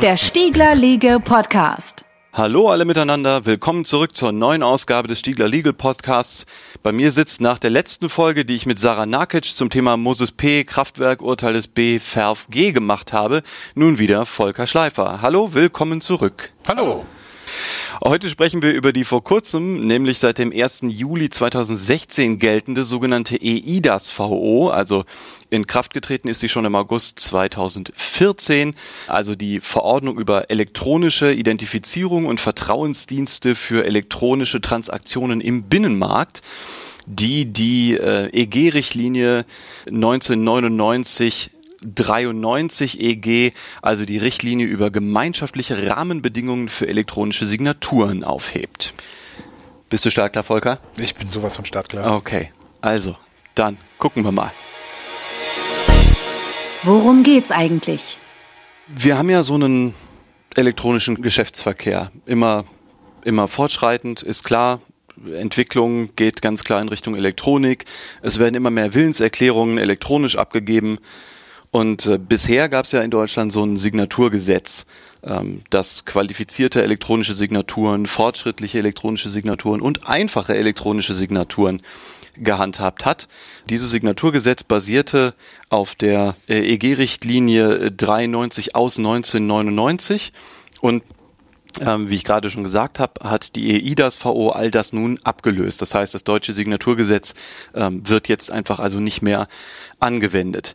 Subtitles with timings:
[0.00, 2.04] Der Stiegler Legal Podcast.
[2.32, 6.46] Hallo alle miteinander, willkommen zurück zur neuen Ausgabe des Stiegler Legal Podcasts.
[6.82, 10.30] Bei mir sitzt nach der letzten Folge, die ich mit Sarah Nakic zum Thema Moses
[10.30, 10.64] P.
[10.64, 11.98] Kraftwerk Urteil des B.
[11.98, 13.42] Verf G gemacht habe,
[13.74, 15.20] nun wieder Volker Schleifer.
[15.20, 16.52] Hallo, willkommen zurück.
[16.68, 17.04] Hallo.
[18.02, 20.84] Heute sprechen wir über die vor kurzem, nämlich seit dem 1.
[20.88, 25.04] Juli 2016 geltende sogenannte EIDAS-VO, also
[25.50, 28.74] in Kraft getreten ist sie schon im August 2014,
[29.06, 36.42] also die Verordnung über elektronische Identifizierung und Vertrauensdienste für elektronische Transaktionen im Binnenmarkt
[37.06, 39.44] die die äh, EG-Richtlinie
[39.86, 41.50] 1999
[41.82, 43.52] 93 EG,
[43.82, 48.94] also die Richtlinie über gemeinschaftliche Rahmenbedingungen für elektronische Signaturen aufhebt.
[49.88, 50.78] Bist du startklar, Volker?
[50.98, 52.14] Ich bin sowas von startklar.
[52.14, 53.16] Okay, also,
[53.54, 54.50] dann gucken wir mal.
[56.82, 58.16] Worum geht's eigentlich?
[58.86, 59.94] Wir haben ja so einen
[60.56, 62.10] elektronischen Geschäftsverkehr.
[62.26, 62.64] Immer,
[63.24, 64.80] immer fortschreitend, ist klar.
[65.26, 67.84] Entwicklung geht ganz klar in Richtung Elektronik.
[68.22, 70.98] Es werden immer mehr Willenserklärungen elektronisch abgegeben.
[71.70, 74.86] Und äh, bisher gab es ja in Deutschland so ein Signaturgesetz,
[75.22, 81.80] ähm, das qualifizierte elektronische Signaturen, fortschrittliche elektronische Signaturen und einfache elektronische Signaturen
[82.36, 83.28] gehandhabt hat.
[83.68, 85.34] Dieses Signaturgesetz basierte
[85.68, 90.32] auf der äh, EG-Richtlinie 93 aus 1999
[90.80, 91.04] und
[91.80, 95.80] ähm, wie ich gerade schon gesagt habe, hat die EIDAS-VO all das nun abgelöst.
[95.80, 97.34] Das heißt, das deutsche Signaturgesetz
[97.74, 99.46] ähm, wird jetzt einfach also nicht mehr
[100.00, 100.74] angewendet.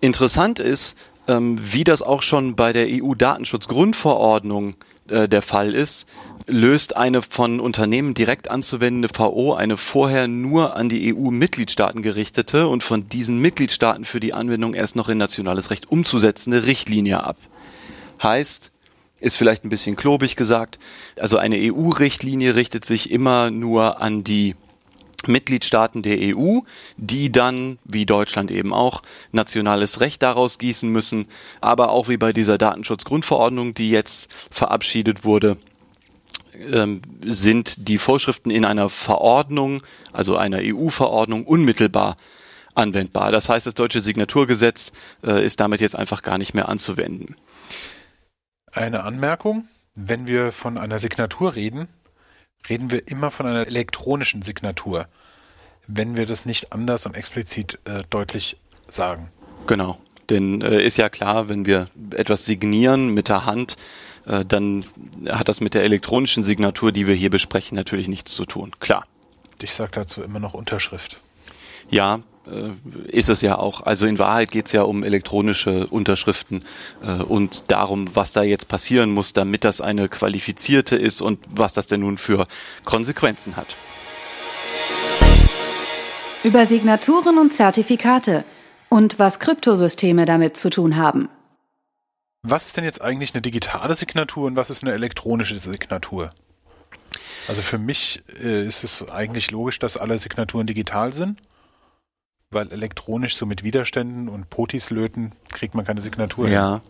[0.00, 0.96] Interessant ist,
[1.26, 4.74] ähm, wie das auch schon bei der EU-Datenschutzgrundverordnung
[5.10, 6.08] äh, der Fall ist,
[6.46, 12.82] löst eine von Unternehmen direkt anzuwendende VO eine vorher nur an die EU-Mitgliedstaaten gerichtete und
[12.82, 17.36] von diesen Mitgliedstaaten für die Anwendung erst noch in nationales Recht umzusetzende Richtlinie ab.
[18.22, 18.72] Heißt,
[19.20, 20.78] ist vielleicht ein bisschen klobig gesagt,
[21.18, 24.54] also eine EU-Richtlinie richtet sich immer nur an die
[25.26, 26.60] Mitgliedstaaten der EU,
[26.96, 29.02] die dann, wie Deutschland eben auch,
[29.32, 31.26] nationales Recht daraus gießen müssen,
[31.60, 35.56] aber auch wie bei dieser Datenschutzgrundverordnung, die jetzt verabschiedet wurde,
[36.72, 42.16] ähm, sind die Vorschriften in einer Verordnung, also einer EU-Verordnung, unmittelbar
[42.74, 43.32] anwendbar.
[43.32, 44.92] Das heißt, das deutsche Signaturgesetz
[45.24, 47.34] äh, ist damit jetzt einfach gar nicht mehr anzuwenden.
[48.72, 51.88] Eine Anmerkung, wenn wir von einer Signatur reden,
[52.68, 55.06] reden wir immer von einer elektronischen Signatur,
[55.86, 58.56] wenn wir das nicht anders und explizit äh, deutlich
[58.88, 59.28] sagen.
[59.66, 59.98] Genau.
[60.30, 63.76] Denn äh, ist ja klar, wenn wir etwas signieren mit der Hand,
[64.26, 64.84] äh, dann
[65.26, 68.72] hat das mit der elektronischen Signatur, die wir hier besprechen, natürlich nichts zu tun.
[68.80, 69.06] Klar.
[69.60, 71.18] Ich sage dazu immer noch Unterschrift.
[71.90, 72.20] Ja,
[73.08, 73.82] ist es ja auch.
[73.82, 76.64] Also in Wahrheit geht es ja um elektronische Unterschriften
[77.02, 81.72] äh, und darum, was da jetzt passieren muss, damit das eine qualifizierte ist und was
[81.72, 82.46] das denn nun für
[82.84, 83.76] Konsequenzen hat.
[86.44, 88.44] Über Signaturen und Zertifikate
[88.88, 91.28] und was Kryptosysteme damit zu tun haben.
[92.42, 96.30] Was ist denn jetzt eigentlich eine digitale Signatur und was ist eine elektronische Signatur?
[97.48, 101.40] Also für mich äh, ist es eigentlich logisch, dass alle Signaturen digital sind
[102.50, 106.48] weil elektronisch so mit Widerständen und Potis löten kriegt man keine Signatur.
[106.48, 106.80] Ja, hin.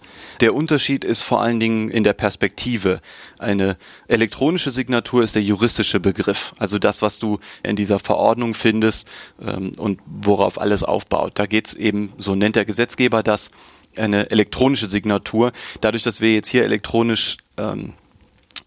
[0.40, 3.00] der Unterschied ist vor allen Dingen in der Perspektive.
[3.38, 3.76] Eine
[4.06, 9.08] elektronische Signatur ist der juristische Begriff, also das, was du in dieser Verordnung findest
[9.42, 11.32] ähm, und worauf alles aufbaut.
[11.34, 13.50] Da geht's eben, so nennt der Gesetzgeber das,
[13.96, 15.50] eine elektronische Signatur.
[15.80, 17.94] Dadurch, dass wir jetzt hier elektronisch ähm,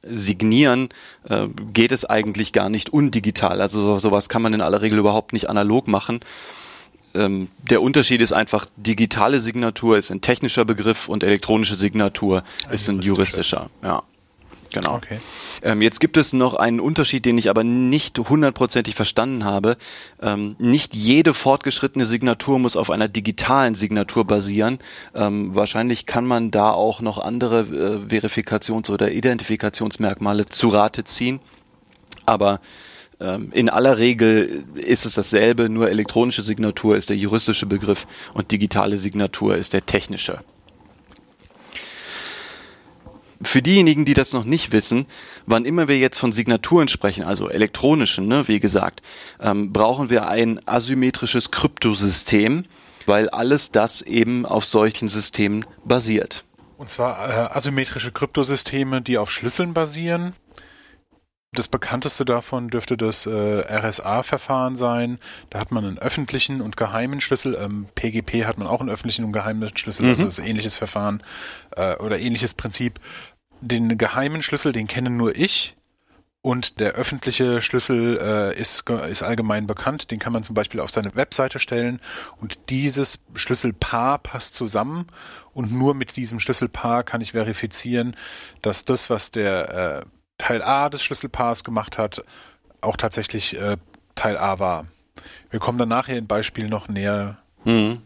[0.04, 0.90] signieren,
[1.24, 3.62] äh, geht es eigentlich gar nicht undigital.
[3.62, 6.20] Also sowas kann man in aller Regel überhaupt nicht analog machen
[7.14, 12.74] ähm, der Unterschied ist einfach, digitale Signatur ist ein technischer Begriff und elektronische Signatur ein
[12.74, 13.70] ist ein juristischer.
[13.84, 14.04] Ja.
[14.74, 14.96] Genau.
[14.96, 15.20] Okay.
[15.64, 19.78] Ähm, jetzt gibt es noch einen Unterschied, den ich aber nicht hundertprozentig verstanden habe.
[20.22, 24.80] Ähm, nicht jede fortgeschrittene Signatur muss auf einer digitalen Signatur basieren.
[25.14, 31.42] Ähm, wahrscheinlich kann man da auch noch andere äh, Verifikations- oder Identifikationsmerkmale zu Rate ziehen.
[32.26, 32.62] Aber
[33.52, 38.98] in aller Regel ist es dasselbe, nur elektronische Signatur ist der juristische Begriff und digitale
[38.98, 40.40] Signatur ist der technische.
[43.44, 45.08] Für diejenigen, die das noch nicht wissen,
[45.46, 49.02] wann immer wir jetzt von Signaturen sprechen, also elektronischen, ne, wie gesagt,
[49.40, 52.64] ähm, brauchen wir ein asymmetrisches Kryptosystem,
[53.08, 56.44] weil alles das eben auf solchen Systemen basiert.
[56.78, 60.34] Und zwar äh, asymmetrische Kryptosysteme, die auf Schlüsseln basieren
[61.54, 65.20] Das bekannteste davon dürfte das äh, RSA-Verfahren sein.
[65.50, 67.58] Da hat man einen öffentlichen und geheimen Schlüssel.
[67.60, 70.30] Ähm, PGP hat man auch einen öffentlichen und geheimen Schlüssel, also mhm.
[70.30, 71.22] also ist ähnliches Verfahren
[71.72, 73.02] äh, oder ähnliches Prinzip.
[73.60, 75.76] Den geheimen Schlüssel, den kennen nur ich.
[76.44, 80.10] Und der öffentliche Schlüssel äh, ist, ist allgemein bekannt.
[80.10, 82.00] Den kann man zum Beispiel auf seine Webseite stellen.
[82.40, 85.06] Und dieses Schlüsselpaar passt zusammen.
[85.54, 88.16] Und nur mit diesem Schlüsselpaar kann ich verifizieren,
[88.62, 90.06] dass das, was der äh,
[90.42, 92.24] Teil A des Schlüsselpaars gemacht hat,
[92.82, 93.78] auch tatsächlich äh,
[94.16, 94.86] Teil A war.
[95.52, 97.38] Wir kommen dann nachher in Beispiel noch näher.
[97.64, 98.02] Mhm.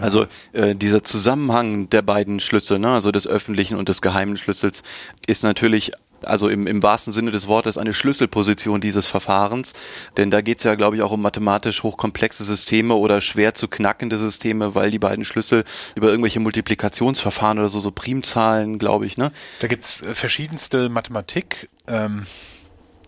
[0.00, 4.84] Also äh, dieser Zusammenhang der beiden Schlüssel, ne, also des öffentlichen und des geheimen Schlüssels,
[5.26, 5.90] ist natürlich
[6.26, 9.72] also im, im wahrsten Sinne des Wortes eine Schlüsselposition dieses Verfahrens.
[10.16, 13.68] Denn da geht es ja, glaube ich, auch um mathematisch hochkomplexe Systeme oder schwer zu
[13.68, 15.64] knackende Systeme, weil die beiden Schlüssel
[15.94, 19.30] über irgendwelche Multiplikationsverfahren oder so, so Primzahlen, glaube ich, ne?
[19.60, 21.68] Da gibt's äh, verschiedenste Mathematik.
[21.86, 22.26] Ähm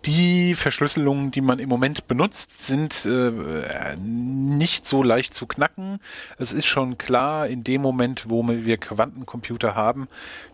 [0.07, 5.99] die Verschlüsselungen, die man im Moment benutzt, sind äh, nicht so leicht zu knacken.
[6.39, 10.09] Es ist schon klar, in dem Moment, wo wir Quantencomputer haben,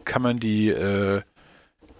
[0.05, 1.23] kann man die äh,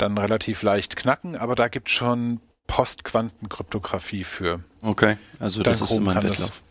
[0.01, 4.59] dann relativ leicht knacken, aber da gibt es schon Postquantenkryptographie für.
[4.83, 6.63] Okay, also das ist immer ein Wettlauf.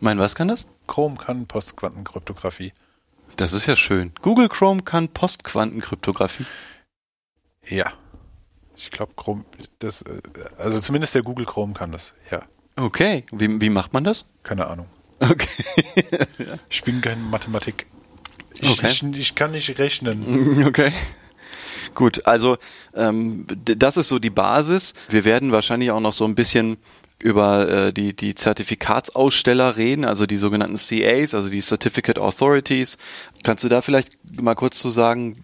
[0.00, 0.66] Mein was kann das?
[0.86, 2.72] Chrome kann Postquantenkryptographie.
[3.36, 4.12] Das ist ja schön.
[4.22, 6.46] Google Chrome kann Postquantenkryptographie.
[7.68, 7.92] Ja.
[8.76, 9.44] Ich glaube, Chrome,
[9.78, 10.22] das, äh,
[10.56, 12.42] also zumindest der Google Chrome kann das, ja.
[12.76, 13.24] Okay.
[13.30, 14.24] Wie, wie macht man das?
[14.42, 14.86] Keine Ahnung.
[15.20, 15.48] Okay.
[16.70, 17.86] ich bin kein Mathematik.
[18.54, 18.88] Ich, okay.
[18.88, 20.64] ich, ich kann nicht rechnen.
[20.66, 20.92] Okay.
[21.94, 22.58] Gut, also
[22.94, 24.94] ähm, das ist so die Basis.
[25.08, 26.76] Wir werden wahrscheinlich auch noch so ein bisschen
[27.18, 32.96] über äh, die, die Zertifikatsaussteller reden, also die sogenannten CAs, also die Certificate Authorities.
[33.44, 35.36] Kannst du da vielleicht mal kurz zu sagen,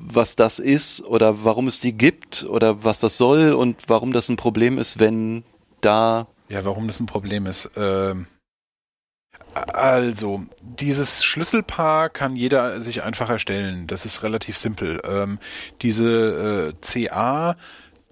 [0.00, 4.28] was das ist oder warum es die gibt oder was das soll und warum das
[4.28, 5.44] ein Problem ist, wenn
[5.80, 6.28] da.
[6.48, 7.70] Ja, warum das ein Problem ist.
[7.76, 8.26] Ähm
[9.54, 13.86] also, dieses Schlüsselpaar kann jeder sich einfach erstellen.
[13.86, 15.00] Das ist relativ simpel.
[15.04, 15.38] Ähm,
[15.82, 17.54] diese äh, CA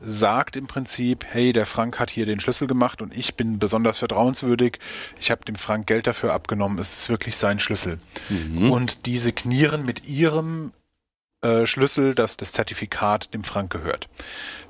[0.04, 3.98] sagt im Prinzip, hey, der Frank hat hier den Schlüssel gemacht und ich bin besonders
[3.98, 4.78] vertrauenswürdig.
[5.20, 6.78] Ich habe dem Frank Geld dafür abgenommen.
[6.78, 7.98] Es ist wirklich sein Schlüssel.
[8.28, 8.70] Mhm.
[8.70, 10.72] Und die signieren mit ihrem
[11.42, 14.08] äh, Schlüssel, dass das Zertifikat dem Frank gehört.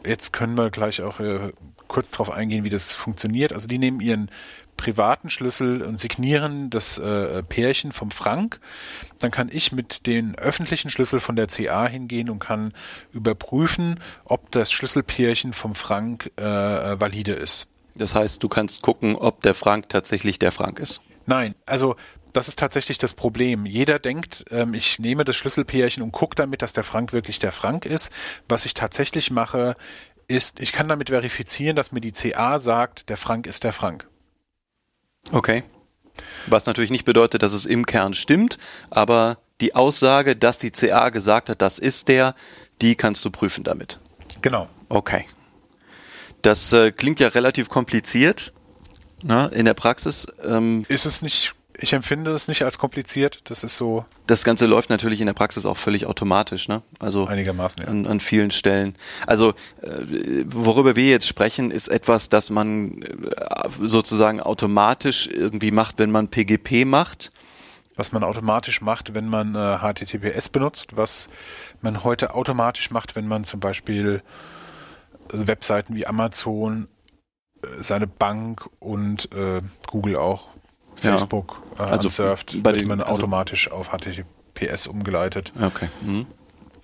[0.07, 1.53] Jetzt können wir gleich auch äh,
[1.87, 3.53] kurz darauf eingehen, wie das funktioniert.
[3.53, 4.31] Also die nehmen ihren
[4.83, 8.59] privaten Schlüssel und signieren das äh, Pärchen vom Frank,
[9.21, 12.73] dann kann ich mit den öffentlichen Schlüssel von der CA hingehen und kann
[13.13, 17.69] überprüfen, ob das Schlüsselpärchen vom Frank äh, valide ist.
[17.95, 21.03] Das heißt, du kannst gucken, ob der Frank tatsächlich der Frank ist.
[21.27, 21.95] Nein, also
[22.33, 23.67] das ist tatsächlich das Problem.
[23.67, 27.53] Jeder denkt, ähm, ich nehme das Schlüsselpärchen und gucke damit, dass der Frank wirklich der
[27.53, 28.13] Frank ist.
[28.49, 29.77] Was ich tatsächlich mache,
[30.27, 34.09] ist, ich kann damit verifizieren, dass mir die CA sagt, der Frank ist der Frank.
[35.31, 35.63] Okay.
[36.47, 38.59] Was natürlich nicht bedeutet, dass es im Kern stimmt,
[38.91, 42.35] aber die Aussage, dass die CA gesagt hat, das ist der,
[42.81, 44.01] die kannst du prüfen damit.
[44.43, 44.69] Genau.
[44.89, 45.25] Okay.
[46.43, 48.53] Das äh, klingt ja relativ kompliziert
[49.23, 50.27] ne, in der Praxis.
[50.45, 53.41] Ähm, ist es nicht ich empfinde es nicht als kompliziert.
[53.51, 54.05] Das ist so.
[54.27, 56.83] Das Ganze läuft natürlich in der Praxis auch völlig automatisch, ne?
[57.01, 57.89] Also einigermaßen ja.
[57.89, 58.95] an, an vielen Stellen.
[59.27, 59.51] Also
[59.83, 66.11] äh, worüber wir jetzt sprechen, ist etwas, das man äh, sozusagen automatisch irgendwie macht, wenn
[66.11, 67.33] man PGP macht.
[67.97, 71.29] Was man automatisch macht, wenn man äh, HTTPS benutzt, was
[71.83, 74.23] man heute automatisch macht, wenn man zum Beispiel
[75.31, 76.89] Webseiten wie Amazon,
[77.63, 80.52] äh, seine Bank und äh, Google auch
[81.03, 81.87] Facebook ja.
[81.87, 85.53] äh, also surft, bei wird man also automatisch auf HTTPS umgeleitet.
[85.61, 85.89] Okay.
[86.03, 86.27] Mhm.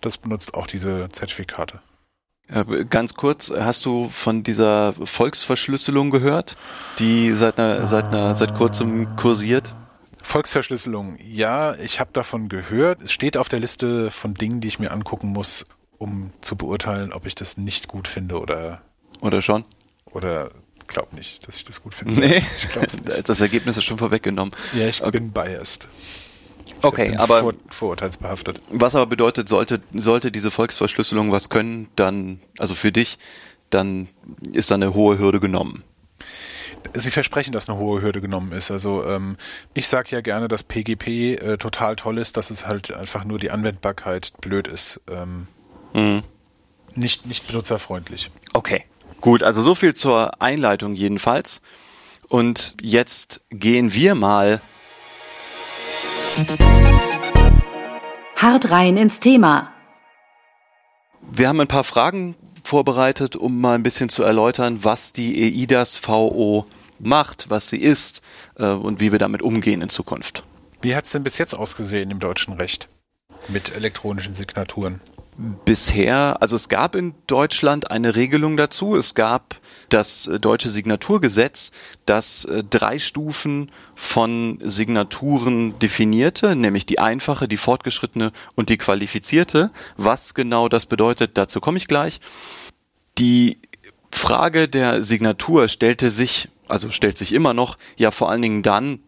[0.00, 1.80] Das benutzt auch diese Zertifikate.
[2.88, 6.56] Ganz kurz, hast du von dieser Volksverschlüsselung gehört,
[6.98, 9.74] die seit einer, seit einer, seit kurzem kursiert?
[10.22, 13.02] Volksverschlüsselung, ja, ich habe davon gehört.
[13.02, 15.66] Es steht auf der Liste von Dingen, die ich mir angucken muss,
[15.98, 18.80] um zu beurteilen, ob ich das nicht gut finde oder.
[19.20, 19.64] Oder schon?
[20.06, 20.50] Oder
[20.88, 22.20] glaube nicht, dass ich das gut finde.
[22.20, 23.28] Nee, ich glaube nicht.
[23.28, 24.54] Das Ergebnis ist schon vorweggenommen.
[24.74, 25.12] Ja, ich okay.
[25.12, 25.86] bin biased.
[26.66, 28.60] Ich okay, aber vor, vorurteilsbehaftet.
[28.70, 33.18] Was aber bedeutet, sollte sollte diese Volksverschlüsselung was können, dann also für dich,
[33.70, 34.08] dann
[34.52, 35.84] ist da eine hohe Hürde genommen.
[36.94, 38.70] Sie versprechen, dass eine hohe Hürde genommen ist.
[38.70, 39.36] Also ähm,
[39.74, 43.38] ich sage ja gerne, dass PGP äh, total toll ist, dass es halt einfach nur
[43.38, 45.00] die Anwendbarkeit blöd ist.
[45.10, 45.48] Ähm,
[45.92, 46.22] mhm.
[46.94, 48.30] Nicht nicht benutzerfreundlich.
[48.54, 48.84] Okay.
[49.20, 51.62] Gut, also so viel zur Einleitung jedenfalls.
[52.28, 54.60] Und jetzt gehen wir mal
[58.36, 59.72] hart rein ins Thema.
[61.30, 66.00] Wir haben ein paar Fragen vorbereitet, um mal ein bisschen zu erläutern, was die EIDAS
[66.06, 66.66] VO
[66.98, 68.22] macht, was sie ist
[68.56, 70.44] äh, und wie wir damit umgehen in Zukunft.
[70.80, 72.88] Wie hat es denn bis jetzt ausgesehen im deutschen Recht
[73.48, 75.00] mit elektronischen Signaturen?
[75.40, 78.96] Bisher, also es gab in Deutschland eine Regelung dazu.
[78.96, 79.54] Es gab
[79.88, 81.70] das äh, deutsche Signaturgesetz,
[82.06, 89.70] das äh, drei Stufen von Signaturen definierte, nämlich die einfache, die fortgeschrittene und die qualifizierte.
[89.96, 92.18] Was genau das bedeutet, dazu komme ich gleich.
[93.16, 93.58] Die
[94.10, 98.98] Frage der Signatur stellte sich, also stellt sich immer noch, ja vor allen Dingen dann,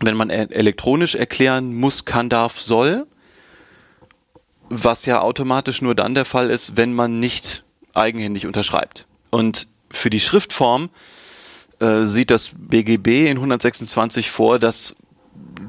[0.00, 3.06] wenn man elektronisch erklären muss, kann, darf, soll
[4.72, 7.62] was ja automatisch nur dann der Fall ist, wenn man nicht
[7.92, 9.06] eigenhändig unterschreibt.
[9.30, 10.88] Und für die Schriftform
[11.78, 14.96] äh, sieht das BGB in 126 vor, dass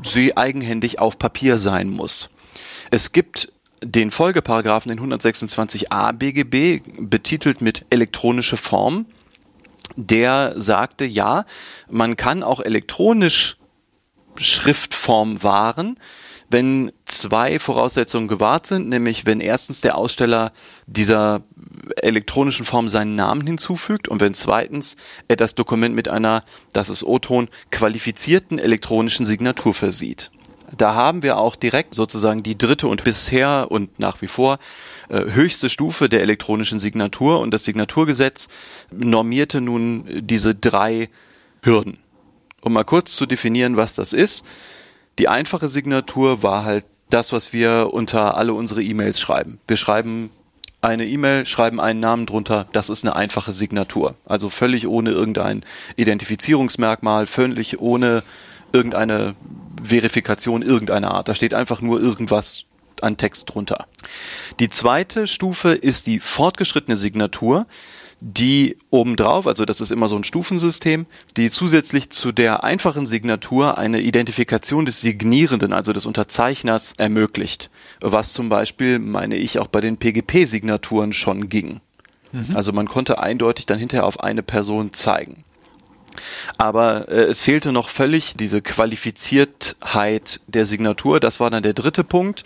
[0.04, 2.30] sie eigenhändig auf Papier sein muss.
[2.92, 3.52] Es gibt
[3.84, 9.06] den Folgeparagraphen in 126a BGB betitelt mit elektronische Form.
[9.98, 11.46] Der sagte, ja,
[11.90, 13.58] man kann auch elektronisch
[14.38, 16.00] Schriftform wahren,
[16.54, 20.54] wenn zwei Voraussetzungen gewahrt sind, nämlich wenn erstens der Aussteller
[20.88, 21.42] dieser
[21.98, 24.96] elektronischen Form seinen Namen hinzufügt und wenn zweitens
[25.28, 30.32] er das Dokument mit einer, das ist O-Ton, qualifizierten elektronischen Signatur versieht.
[30.76, 34.60] Da haben wir auch direkt sozusagen die dritte und bisher und nach wie vor
[35.10, 38.48] äh, höchste Stufe der elektronischen Signatur und das Signaturgesetz
[38.92, 41.10] normierte nun diese drei
[41.62, 41.98] Hürden.
[42.62, 44.46] Um mal kurz zu definieren, was das ist.
[45.20, 49.60] Die einfache Signatur war halt das, was wir unter alle unsere E-Mails schreiben.
[49.68, 50.32] Wir schreiben
[50.82, 54.16] eine E-Mail, schreiben einen Namen drunter, das ist eine einfache Signatur.
[54.26, 55.64] Also völlig ohne irgendein
[55.96, 58.24] Identifizierungsmerkmal, völlig ohne
[58.74, 59.36] irgendeine
[59.82, 61.28] Verifikation irgendeiner Art.
[61.30, 62.66] Da steht einfach nur irgendwas
[63.02, 63.86] an Text drunter.
[64.60, 67.66] Die zweite Stufe ist die fortgeschrittene Signatur
[68.26, 73.78] die obendrauf, also das ist immer so ein Stufensystem, die zusätzlich zu der einfachen Signatur
[73.78, 77.70] eine Identifikation des Signierenden, also des Unterzeichners, ermöglicht.
[78.00, 81.82] Was zum Beispiel, meine ich, auch bei den PGP-Signaturen schon ging.
[82.32, 82.56] Mhm.
[82.56, 85.44] Also man konnte eindeutig dann hinterher auf eine Person zeigen.
[86.58, 91.20] Aber äh, es fehlte noch völlig diese Qualifiziertheit der Signatur.
[91.20, 92.46] Das war dann der dritte Punkt.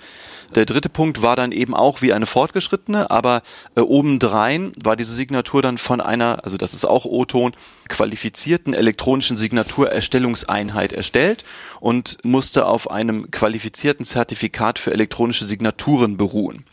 [0.55, 3.41] Der dritte Punkt war dann eben auch wie eine fortgeschrittene, aber
[3.75, 7.51] äh, obendrein war diese Signatur dann von einer, also das ist auch O-Ton,
[7.89, 11.43] qualifizierten elektronischen Signaturerstellungseinheit erstellt
[11.79, 16.65] und musste auf einem qualifizierten Zertifikat für elektronische Signaturen beruhen.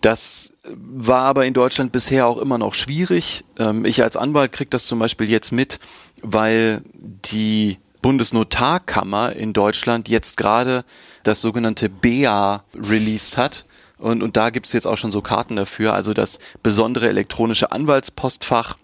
[0.00, 3.44] Das war aber in Deutschland bisher auch immer noch schwierig.
[3.58, 5.78] Ähm, ich als Anwalt kriege das zum Beispiel jetzt mit,
[6.22, 10.84] weil die Bundesnotarkammer in Deutschland jetzt gerade
[11.22, 13.64] das sogenannte BEA released hat.
[13.98, 18.76] Und, und da gibt's jetzt auch schon so Karten dafür, also das besondere elektronische Anwaltspostfach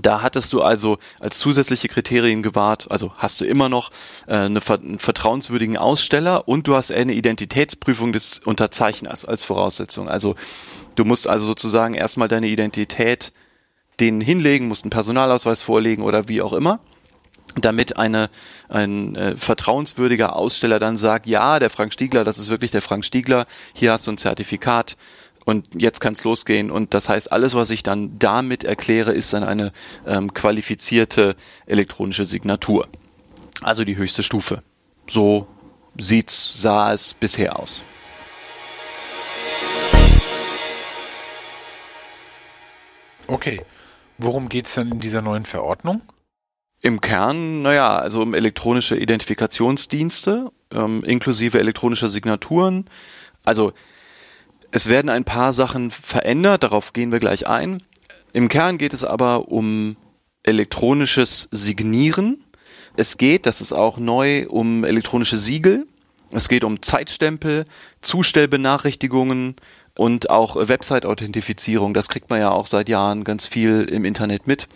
[0.00, 3.90] da hattest du also als zusätzliche Kriterien gewahrt, also hast du immer noch
[4.26, 10.08] äh, eine, einen vertrauenswürdigen Aussteller und du hast eine Identitätsprüfung des Unterzeichners als Voraussetzung.
[10.08, 10.36] Also
[10.96, 13.32] du musst also sozusagen erstmal deine Identität
[13.98, 16.80] denen hinlegen, musst einen Personalausweis vorlegen oder wie auch immer,
[17.56, 18.30] damit eine,
[18.68, 23.04] ein äh, vertrauenswürdiger Aussteller dann sagt, ja, der Frank Stiegler, das ist wirklich der Frank
[23.04, 24.96] Stiegler, hier hast du ein Zertifikat,
[25.44, 26.70] und jetzt kann es losgehen.
[26.70, 29.72] Und das heißt, alles, was ich dann damit erkläre, ist dann eine
[30.06, 31.34] ähm, qualifizierte
[31.66, 32.88] elektronische Signatur.
[33.62, 34.62] Also die höchste Stufe.
[35.08, 35.48] So
[35.98, 37.82] sieht's, sah es bisher aus.
[43.26, 43.62] Okay.
[44.18, 46.02] Worum geht es denn in dieser neuen Verordnung?
[46.82, 52.86] Im Kern, naja, also um elektronische Identifikationsdienste, ähm, inklusive elektronischer Signaturen.
[53.44, 53.72] Also
[54.70, 57.82] es werden ein paar Sachen verändert, darauf gehen wir gleich ein.
[58.32, 59.96] Im Kern geht es aber um
[60.42, 62.44] elektronisches Signieren.
[62.96, 65.86] Es geht, das ist auch neu, um elektronische Siegel.
[66.30, 67.66] Es geht um Zeitstempel,
[68.00, 69.56] Zustellbenachrichtigungen
[69.96, 71.92] und auch Website-Authentifizierung.
[71.92, 74.68] Das kriegt man ja auch seit Jahren ganz viel im Internet mit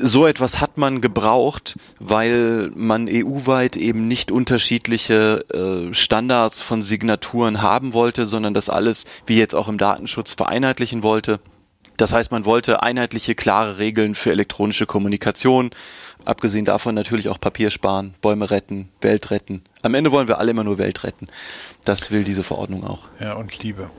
[0.00, 7.62] so etwas hat man gebraucht, weil man EU-weit eben nicht unterschiedliche äh, Standards von Signaturen
[7.62, 11.40] haben wollte, sondern das alles, wie jetzt auch im Datenschutz, vereinheitlichen wollte.
[11.96, 15.70] Das heißt, man wollte einheitliche, klare Regeln für elektronische Kommunikation.
[16.24, 19.62] Abgesehen davon natürlich auch Papier sparen, Bäume retten, Welt retten.
[19.82, 21.26] Am Ende wollen wir alle immer nur Welt retten.
[21.84, 23.00] Das will diese Verordnung auch.
[23.20, 23.90] Ja, und Liebe.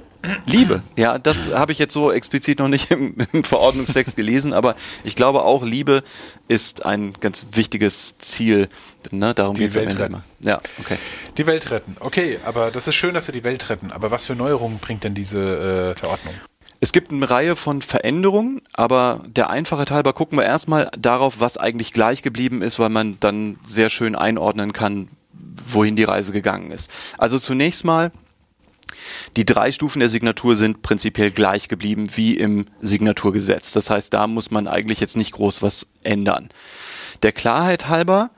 [0.45, 4.75] Liebe, ja, das habe ich jetzt so explizit noch nicht im, im, Verordnungstext gelesen, aber
[5.03, 6.03] ich glaube auch, Liebe
[6.47, 8.67] ist ein ganz wichtiges Ziel.
[9.11, 9.33] Ne?
[9.33, 10.23] Darum geht es am Ende immer.
[10.41, 10.97] Ja, okay.
[11.37, 11.95] Die Welt retten.
[11.99, 13.91] Okay, aber das ist schön, dass wir die Welt retten.
[13.91, 16.33] Aber was für Neuerungen bringt denn diese äh, Verordnung?
[16.81, 21.57] Es gibt eine Reihe von Veränderungen, aber der Einfachheit halber gucken wir erstmal darauf, was
[21.57, 26.71] eigentlich gleich geblieben ist, weil man dann sehr schön einordnen kann, wohin die Reise gegangen
[26.71, 26.89] ist.
[27.17, 28.11] Also zunächst mal
[29.35, 33.73] die drei Stufen der Signatur sind prinzipiell gleich geblieben wie im Signaturgesetz.
[33.73, 36.49] Das heißt, da muss man eigentlich jetzt nicht groß was ändern.
[37.23, 38.31] Der Klarheit halber,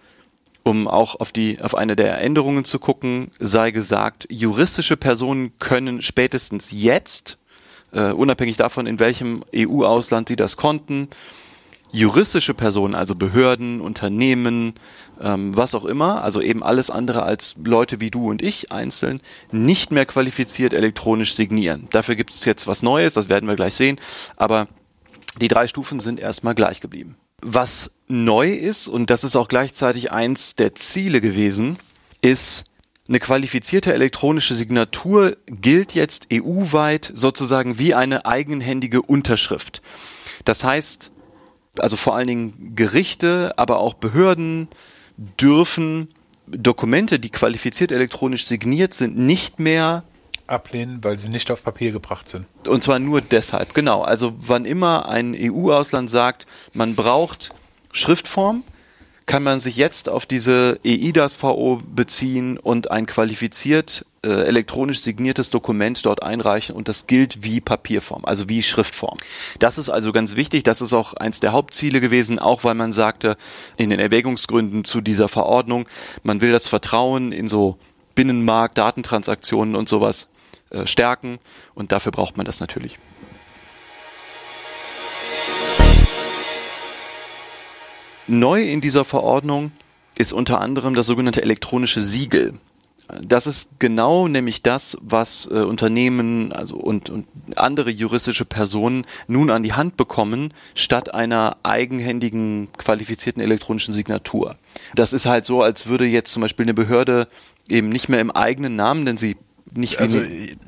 [0.63, 6.01] um auch auf die, auf eine der Änderungen zu gucken, sei gesagt, juristische Personen können
[6.01, 7.37] spätestens jetzt,
[7.93, 11.09] äh, unabhängig davon, in welchem EU-Ausland die das konnten,
[11.91, 14.73] juristische Personen, also Behörden, Unternehmen,
[15.19, 19.21] ähm, was auch immer, also eben alles andere als Leute wie du und ich einzeln,
[19.51, 21.87] nicht mehr qualifiziert elektronisch signieren.
[21.91, 23.99] Dafür gibt es jetzt was Neues, das werden wir gleich sehen,
[24.37, 24.67] aber
[25.39, 27.17] die drei Stufen sind erstmal gleich geblieben.
[27.41, 31.77] Was neu ist, und das ist auch gleichzeitig eins der Ziele gewesen,
[32.21, 32.65] ist,
[33.09, 39.81] eine qualifizierte elektronische Signatur gilt jetzt EU-weit sozusagen wie eine eigenhändige Unterschrift.
[40.45, 41.11] Das heißt,
[41.77, 44.67] also vor allen Dingen Gerichte, aber auch Behörden
[45.17, 46.09] dürfen
[46.47, 50.03] Dokumente, die qualifiziert elektronisch signiert sind, nicht mehr
[50.47, 52.45] ablehnen, weil sie nicht auf Papier gebracht sind.
[52.67, 54.01] Und zwar nur deshalb, genau.
[54.01, 57.53] Also wann immer ein EU-Ausland sagt, man braucht
[57.93, 58.63] Schriftform,
[59.25, 66.05] kann man sich jetzt auf diese EIDAS-VO beziehen und ein qualifiziert äh, elektronisch signiertes Dokument
[66.05, 69.17] dort einreichen und das gilt wie Papierform, also wie Schriftform.
[69.59, 72.91] Das ist also ganz wichtig, das ist auch eins der Hauptziele gewesen, auch weil man
[72.91, 73.37] sagte
[73.77, 75.87] in den Erwägungsgründen zu dieser Verordnung,
[76.23, 77.77] man will das Vertrauen in so
[78.15, 80.27] Binnenmarkt, Datentransaktionen und sowas
[80.69, 81.39] äh, stärken
[81.73, 82.97] und dafür braucht man das natürlich.
[88.31, 89.71] Neu in dieser Verordnung
[90.15, 92.53] ist unter anderem das sogenannte elektronische Siegel.
[93.21, 99.49] Das ist genau nämlich das, was äh, Unternehmen also und, und andere juristische Personen nun
[99.49, 104.55] an die Hand bekommen, statt einer eigenhändigen qualifizierten elektronischen Signatur.
[104.95, 107.27] Das ist halt so, als würde jetzt zum Beispiel eine Behörde
[107.67, 109.35] eben nicht mehr im eigenen Namen, denn sie
[109.73, 110.21] nicht also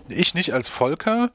[0.09, 1.31] ich nicht als Volker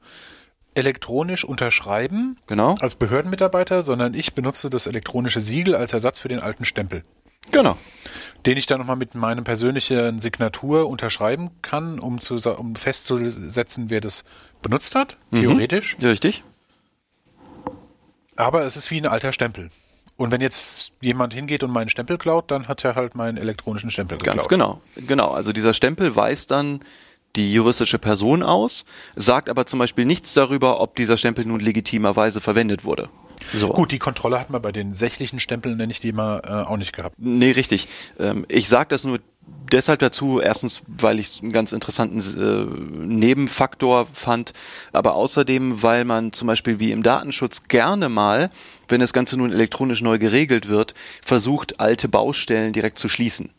[0.75, 2.75] elektronisch unterschreiben genau.
[2.79, 7.03] als Behördenmitarbeiter, sondern ich benutze das elektronische Siegel als Ersatz für den alten Stempel.
[7.51, 7.77] Genau.
[8.45, 14.01] Den ich dann nochmal mit meiner persönlichen Signatur unterschreiben kann, um, zu, um festzusetzen, wer
[14.01, 14.25] das
[14.61, 15.41] benutzt hat, mhm.
[15.41, 15.95] theoretisch.
[15.99, 16.43] Ja, richtig.
[18.35, 19.69] Aber es ist wie ein alter Stempel.
[20.15, 23.89] Und wenn jetzt jemand hingeht und meinen Stempel klaut, dann hat er halt meinen elektronischen
[23.89, 24.35] Stempel geklaut.
[24.35, 24.81] Ganz genau.
[24.95, 25.31] Genau.
[25.31, 26.81] Also dieser Stempel weist dann
[27.35, 32.41] die juristische Person aus, sagt aber zum Beispiel nichts darüber, ob dieser Stempel nun legitimerweise
[32.41, 33.09] verwendet wurde.
[33.53, 33.69] So.
[33.69, 36.77] Gut, die Kontrolle hat man bei den sächlichen Stempeln, nenne ich die mal, äh, auch
[36.77, 37.15] nicht gehabt.
[37.17, 37.87] Nee, richtig.
[38.19, 39.19] Ähm, ich sage das nur
[39.71, 44.53] deshalb dazu, erstens, weil ich es einen ganz interessanten äh, Nebenfaktor fand,
[44.91, 48.49] aber außerdem, weil man zum Beispiel wie im Datenschutz gerne mal,
[48.87, 53.49] wenn das Ganze nun elektronisch neu geregelt wird, versucht, alte Baustellen direkt zu schließen.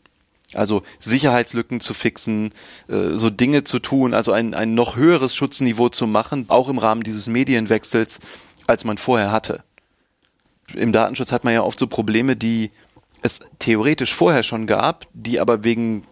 [0.53, 2.53] Also Sicherheitslücken zu fixen,
[2.87, 6.77] äh, so Dinge zu tun, also ein, ein noch höheres Schutzniveau zu machen, auch im
[6.77, 8.19] Rahmen dieses Medienwechsels,
[8.67, 9.63] als man vorher hatte.
[10.73, 12.71] Im Datenschutz hat man ja oft so Probleme, die
[13.21, 16.05] es theoretisch vorher schon gab, die aber wegen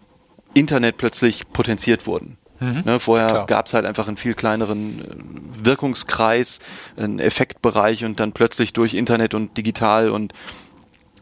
[0.54, 2.36] Internet plötzlich potenziert wurden.
[2.60, 6.60] Mhm, ne, vorher gab es halt einfach einen viel kleineren äh, Wirkungskreis,
[6.96, 10.34] einen Effektbereich und dann plötzlich durch Internet und digital und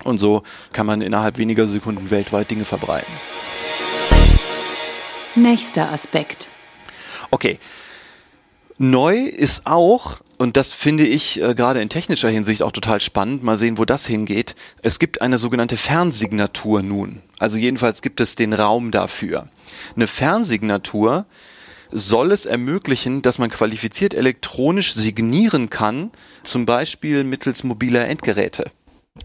[0.04, 3.12] und so kann man innerhalb weniger Sekunden weltweit Dinge verbreiten.
[5.34, 6.48] Nächster Aspekt.
[7.30, 7.58] Okay.
[8.78, 13.42] Neu ist auch, und das finde ich äh, gerade in technischer Hinsicht auch total spannend,
[13.42, 14.54] mal sehen, wo das hingeht.
[14.82, 17.22] Es gibt eine sogenannte Fernsignatur nun.
[17.40, 19.48] Also jedenfalls gibt es den Raum dafür.
[19.96, 21.26] Eine Fernsignatur
[21.90, 26.10] soll es ermöglichen, dass man qualifiziert elektronisch signieren kann,
[26.44, 28.70] zum Beispiel mittels mobiler Endgeräte.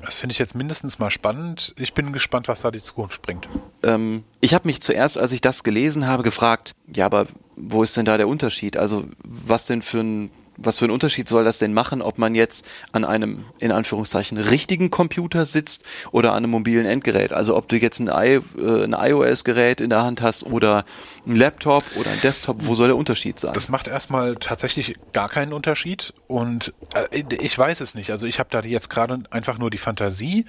[0.02, 1.74] Das finde ich jetzt mindestens mal spannend.
[1.78, 3.48] Ich bin gespannt, was da die Zukunft bringt.
[3.84, 7.96] Ähm, ich habe mich zuerst, als ich das gelesen habe, gefragt, ja, aber wo ist
[7.96, 8.78] denn da der Unterschied?
[8.78, 12.36] Also was denn für ein was für einen Unterschied soll das denn machen, ob man
[12.36, 17.34] jetzt an einem, in Anführungszeichen, richtigen Computer sitzt oder an einem mobilen Endgerät?
[17.34, 20.86] Also ob du jetzt ein, I, äh, ein iOS-Gerät in der Hand hast oder
[21.26, 23.54] ein Laptop oder ein Desktop, wo soll der Unterschied sein?
[23.54, 28.12] Das macht erstmal tatsächlich gar keinen Unterschied und äh, ich weiß es nicht.
[28.12, 30.46] Also ich habe da jetzt gerade einfach nur die Fantasie,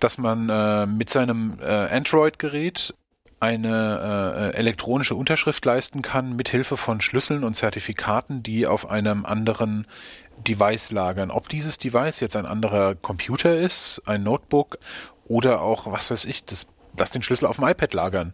[0.00, 2.94] dass man äh, mit seinem äh, Android-Gerät
[3.40, 9.86] eine äh, elektronische Unterschrift leisten kann mithilfe von Schlüsseln und Zertifikaten, die auf einem anderen
[10.46, 11.30] Device lagern.
[11.30, 14.78] Ob dieses Device jetzt ein anderer Computer ist, ein Notebook
[15.26, 18.32] oder auch, was weiß ich, das, das den Schlüssel auf dem iPad lagern.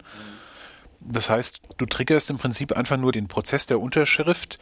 [1.01, 4.59] Das heißt, du triggerst im Prinzip einfach nur den Prozess der Unterschrift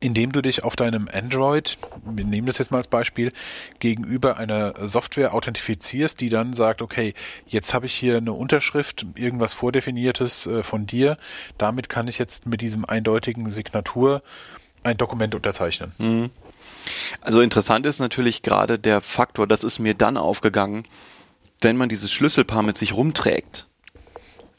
[0.00, 3.32] indem du dich auf deinem Android, wir nehmen das jetzt mal als Beispiel,
[3.78, 7.14] gegenüber einer Software authentifizierst, die dann sagt, okay,
[7.46, 11.16] jetzt habe ich hier eine Unterschrift, irgendwas vordefiniertes äh, von dir,
[11.58, 14.22] damit kann ich jetzt mit diesem eindeutigen Signatur
[14.82, 15.92] ein Dokument unterzeichnen.
[15.98, 16.30] Mhm.
[17.20, 20.84] Also interessant ist natürlich gerade der Faktor, das ist mir dann aufgegangen,
[21.60, 23.66] wenn man dieses Schlüsselpaar mit sich rumträgt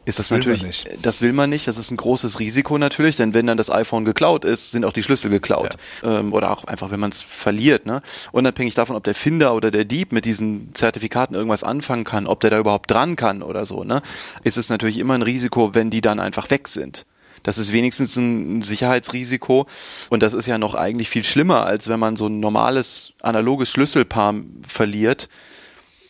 [0.07, 1.67] ist das, das natürlich, das will man nicht.
[1.67, 4.93] Das ist ein großes Risiko natürlich, denn wenn dann das iPhone geklaut ist, sind auch
[4.93, 5.75] die Schlüssel geklaut.
[6.01, 6.19] Ja.
[6.19, 7.85] Ähm, oder auch einfach, wenn man es verliert.
[7.85, 8.01] Ne?
[8.31, 12.39] Unabhängig davon, ob der Finder oder der Dieb mit diesen Zertifikaten irgendwas anfangen kann, ob
[12.39, 14.01] der da überhaupt dran kann oder so, ne?
[14.43, 17.05] ist es natürlich immer ein Risiko, wenn die dann einfach weg sind.
[17.43, 19.67] Das ist wenigstens ein Sicherheitsrisiko
[20.09, 23.69] und das ist ja noch eigentlich viel schlimmer, als wenn man so ein normales analoges
[23.69, 25.27] Schlüsselpaar verliert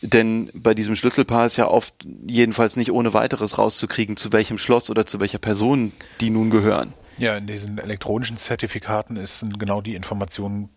[0.02, 1.94] denn bei diesem Schlüsselpaar ist ja oft
[2.26, 6.94] jedenfalls nicht ohne weiteres rauszukriegen, zu welchem Schloss oder zu welcher Person die nun gehören.
[7.18, 10.68] Ja, in diesen elektronischen Zertifikaten ist genau die Information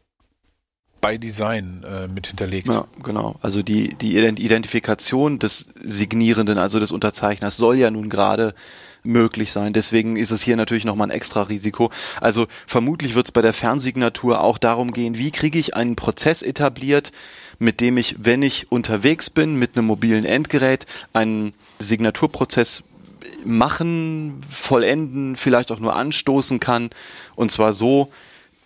[1.01, 2.67] bei Design äh, mit hinterlegt.
[2.67, 3.35] Ja, genau.
[3.41, 8.53] Also die, die Identifikation des Signierenden, also des Unterzeichners, soll ja nun gerade
[9.03, 9.73] möglich sein.
[9.73, 11.89] Deswegen ist es hier natürlich nochmal ein extra Risiko.
[12.19, 16.43] Also vermutlich wird es bei der Fernsignatur auch darum gehen, wie kriege ich einen Prozess
[16.43, 17.11] etabliert,
[17.59, 22.83] mit dem ich, wenn ich unterwegs bin mit einem mobilen Endgerät, einen Signaturprozess
[23.43, 26.89] machen, vollenden, vielleicht auch nur anstoßen kann.
[27.35, 28.11] Und zwar so,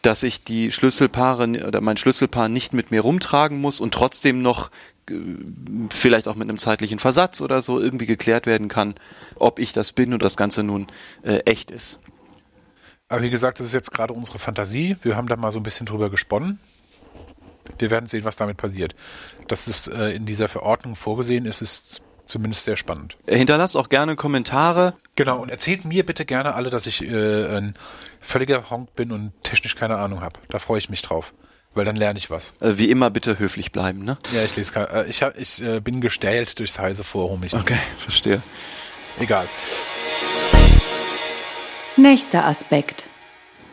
[0.02, 4.70] dass ich die Schlüsselpaare oder mein Schlüsselpaar nicht mit mir rumtragen muss und trotzdem noch
[5.90, 8.96] vielleicht auch mit einem zeitlichen Versatz oder so irgendwie geklärt werden kann,
[9.36, 10.88] ob ich das bin und das Ganze nun
[11.24, 12.00] äh, echt ist.
[13.08, 14.98] Aber wie gesagt, das ist jetzt gerade unsere Fantasie.
[15.04, 16.60] Wir haben da mal so ein bisschen drüber gesponnen.
[17.78, 18.96] Wir werden sehen, was damit passiert.
[19.48, 23.18] Dass es äh, in dieser Verordnung vorgesehen ist, ist zumindest sehr spannend.
[23.28, 24.96] Hinterlasst auch gerne Kommentare.
[25.16, 27.76] Genau, und erzählt mir bitte gerne alle, dass ich äh, ein
[28.20, 30.40] völliger Honk bin und technisch keine Ahnung habe.
[30.48, 31.34] Da freue ich mich drauf.
[31.76, 32.54] Weil dann lerne ich was.
[32.62, 34.18] Äh, wie immer bitte höflich bleiben, ne?
[34.34, 37.44] Ja, ich lese äh, ich, hab, ich äh, bin gestellt durchs heiße Forum.
[37.44, 38.42] Ich okay, verstehe.
[39.20, 39.46] Egal.
[41.98, 43.08] Nächster Aspekt.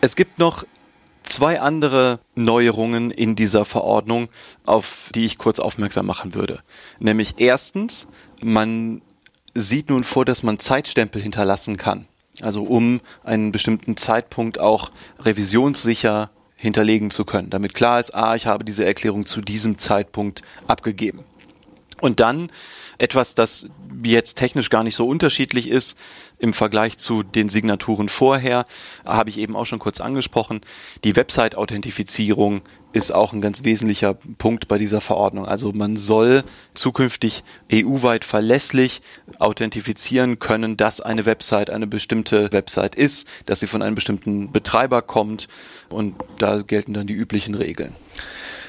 [0.00, 0.64] Es gibt noch
[1.22, 4.28] zwei andere Neuerungen in dieser Verordnung,
[4.66, 6.60] auf die ich kurz aufmerksam machen würde.
[6.98, 8.08] Nämlich erstens,
[8.42, 9.00] man
[9.54, 12.06] sieht nun vor, dass man Zeitstempel hinterlassen kann.
[12.40, 16.30] Also um einen bestimmten Zeitpunkt auch revisionssicher
[16.62, 21.24] hinterlegen zu können, damit klar ist, ah, ich habe diese Erklärung zu diesem Zeitpunkt abgegeben.
[22.00, 22.52] Und dann
[22.98, 23.66] etwas, das
[24.04, 25.98] jetzt technisch gar nicht so unterschiedlich ist
[26.38, 28.64] im Vergleich zu den Signaturen vorher,
[29.04, 30.60] habe ich eben auch schon kurz angesprochen.
[31.02, 35.46] Die Website-Authentifizierung ist auch ein ganz wesentlicher Punkt bei dieser Verordnung.
[35.46, 39.02] Also man soll zukünftig EU-weit verlässlich
[39.38, 45.02] authentifizieren können, dass eine Website eine bestimmte Website ist, dass sie von einem bestimmten Betreiber
[45.02, 45.48] kommt
[45.88, 47.94] und da gelten dann die üblichen Regeln.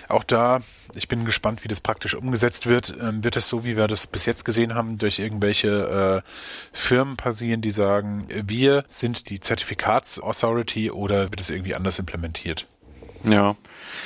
[0.09, 0.59] Auch da,
[0.95, 2.95] ich bin gespannt, wie das praktisch umgesetzt wird.
[3.01, 6.29] Ähm, wird es so, wie wir das bis jetzt gesehen haben, durch irgendwelche äh,
[6.71, 12.67] Firmen passieren, die sagen, wir sind die Zertifikatsauthority oder wird es irgendwie anders implementiert?
[13.23, 13.55] Ja,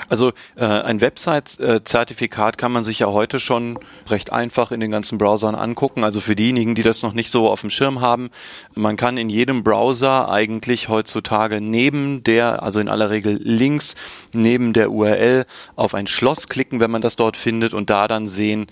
[0.10, 5.18] also äh, ein Website-Zertifikat kann man sich ja heute schon recht einfach in den ganzen
[5.18, 6.04] Browsern angucken.
[6.04, 8.30] Also für diejenigen, die das noch nicht so auf dem Schirm haben,
[8.76, 13.96] man kann in jedem Browser eigentlich heutzutage neben der, also in aller Regel links
[14.34, 18.28] neben der URL auf ein Schloss klicken, wenn man das dort findet und da dann
[18.28, 18.68] sehen,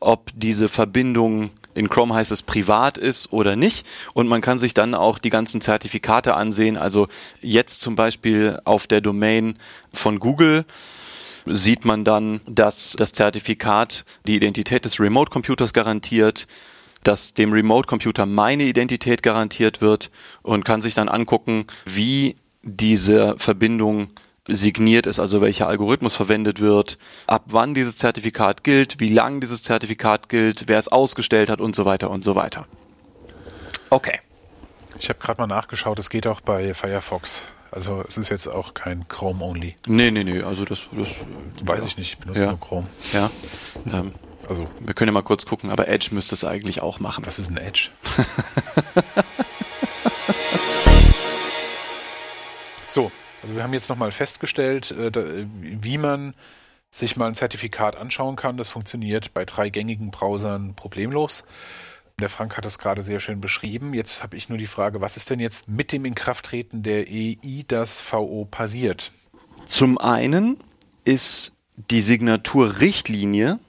[0.00, 3.86] ob diese Verbindung in Chrome heißt es privat ist oder nicht.
[4.12, 6.76] Und man kann sich dann auch die ganzen Zertifikate ansehen.
[6.76, 7.08] Also
[7.40, 9.56] jetzt zum Beispiel auf der Domain
[9.92, 10.64] von Google
[11.46, 16.46] sieht man dann, dass das Zertifikat die Identität des Remote-Computers garantiert,
[17.04, 20.10] dass dem Remote-Computer meine Identität garantiert wird
[20.42, 24.10] und kann sich dann angucken, wie diese Verbindung
[24.48, 29.62] signiert ist, also welcher Algorithmus verwendet wird, ab wann dieses Zertifikat gilt, wie lang dieses
[29.62, 32.66] Zertifikat gilt, wer es ausgestellt hat und so weiter und so weiter.
[33.90, 34.20] Okay.
[34.98, 37.44] Ich habe gerade mal nachgeschaut, es geht auch bei Firefox.
[37.70, 39.76] Also es ist jetzt auch kein Chrome-only.
[39.86, 41.14] Nee, nee, nee, also das, das
[41.62, 42.46] weiß ich nicht, ich benutze ja.
[42.50, 42.88] nur Chrome.
[43.12, 43.30] Ja.
[43.92, 44.14] Ähm,
[44.48, 47.26] also wir können ja mal kurz gucken, aber Edge müsste es eigentlich auch machen.
[47.26, 47.90] Was ist ein Edge?
[52.86, 56.34] so, also wir haben jetzt nochmal festgestellt, äh, wie man
[56.90, 58.56] sich mal ein Zertifikat anschauen kann.
[58.56, 61.44] Das funktioniert bei drei gängigen Browsern problemlos.
[62.18, 63.94] Der Frank hat das gerade sehr schön beschrieben.
[63.94, 67.64] Jetzt habe ich nur die Frage, was ist denn jetzt mit dem Inkrafttreten der EI
[67.68, 69.12] das VO passiert?
[69.66, 70.58] Zum einen
[71.04, 71.52] ist
[71.90, 73.60] die Signaturrichtlinie,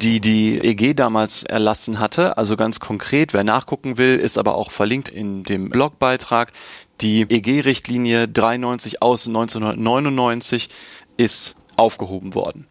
[0.00, 4.70] die die EG damals erlassen hatte, also ganz konkret, wer nachgucken will, ist aber auch
[4.70, 6.52] verlinkt in dem Blogbeitrag,
[7.00, 10.68] die EG-Richtlinie 93 aus 1999
[11.16, 12.68] ist aufgehoben worden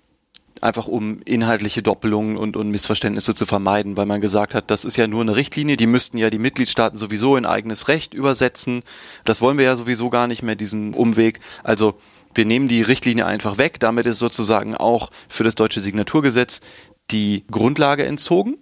[0.61, 4.95] einfach um inhaltliche Doppelungen und, und Missverständnisse zu vermeiden, weil man gesagt hat, das ist
[4.95, 8.83] ja nur eine Richtlinie, die müssten ja die Mitgliedstaaten sowieso in eigenes Recht übersetzen.
[9.25, 11.39] Das wollen wir ja sowieso gar nicht mehr, diesen Umweg.
[11.63, 11.99] Also
[12.33, 13.79] wir nehmen die Richtlinie einfach weg.
[13.79, 16.61] Damit ist sozusagen auch für das deutsche Signaturgesetz
[17.09, 18.57] die Grundlage entzogen.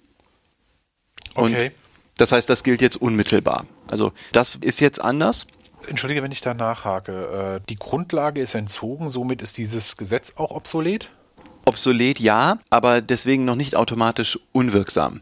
[1.36, 1.72] Und okay.
[2.20, 3.66] Das heißt, das gilt jetzt unmittelbar.
[3.90, 5.48] Also das ist jetzt anders.
[5.88, 7.60] Entschuldige, wenn ich da nachhake.
[7.62, 11.10] Äh, die Grundlage ist entzogen, somit ist dieses Gesetz auch obsolet?
[11.70, 15.22] obsolet ja, aber deswegen noch nicht automatisch unwirksam.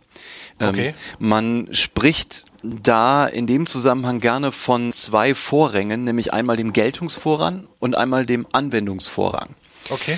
[0.60, 0.88] Ähm, okay.
[0.88, 7.68] Ähm, man spricht da in dem Zusammenhang gerne von zwei Vorrängen, nämlich einmal dem Geltungsvorrang
[7.80, 9.56] und einmal dem Anwendungsvorrang.
[9.90, 10.18] Okay.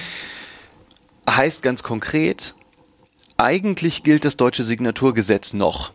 [1.29, 2.53] Heißt ganz konkret,
[3.37, 5.91] eigentlich gilt das deutsche Signaturgesetz noch.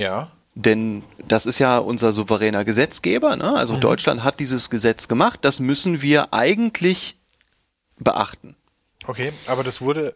[0.00, 0.30] Ja.
[0.54, 3.36] Denn das ist ja unser souveräner Gesetzgeber.
[3.36, 3.54] Ne?
[3.54, 3.80] Also mhm.
[3.80, 5.40] Deutschland hat dieses Gesetz gemacht.
[5.42, 7.16] Das müssen wir eigentlich
[7.98, 8.56] beachten.
[9.06, 10.14] Okay, aber das wurde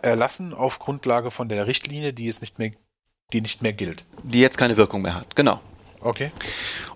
[0.00, 2.70] erlassen auf Grundlage von der Richtlinie, die es nicht mehr,
[3.32, 4.04] die nicht mehr gilt.
[4.22, 5.60] Die jetzt keine Wirkung mehr hat, genau.
[6.02, 6.32] Okay.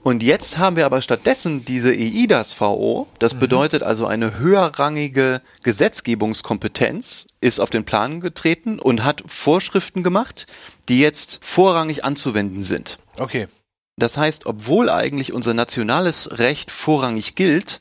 [0.03, 3.07] Und jetzt haben wir aber stattdessen diese EIDAS-VO.
[3.19, 3.38] Das mhm.
[3.38, 10.47] bedeutet also eine höherrangige Gesetzgebungskompetenz ist auf den Plan getreten und hat Vorschriften gemacht,
[10.88, 12.99] die jetzt vorrangig anzuwenden sind.
[13.19, 13.49] Okay.
[13.97, 17.81] Das heißt, obwohl eigentlich unser nationales Recht vorrangig gilt,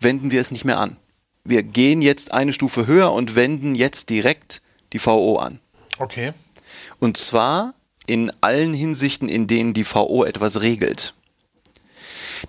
[0.00, 0.96] wenden wir es nicht mehr an
[1.44, 5.60] wir gehen jetzt eine Stufe höher und wenden jetzt direkt die VO an.
[5.98, 6.32] Okay.
[6.98, 7.74] Und zwar
[8.10, 11.14] in allen Hinsichten, in denen die VO etwas regelt.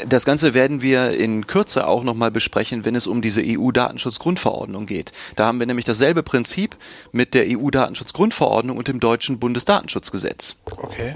[0.07, 5.11] Das Ganze werden wir in Kürze auch nochmal besprechen, wenn es um diese EU-Datenschutzgrundverordnung geht.
[5.35, 6.77] Da haben wir nämlich dasselbe Prinzip
[7.11, 10.55] mit der EU-Datenschutzgrundverordnung und dem deutschen Bundesdatenschutzgesetz.
[10.65, 11.13] Okay.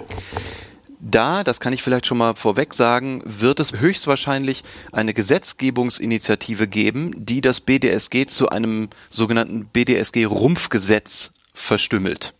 [0.99, 7.13] Da, das kann ich vielleicht schon mal vorweg sagen, wird es höchstwahrscheinlich eine Gesetzgebungsinitiative geben,
[7.17, 12.33] die das BDSG zu einem sogenannten BDSG-Rumpfgesetz verstümmelt.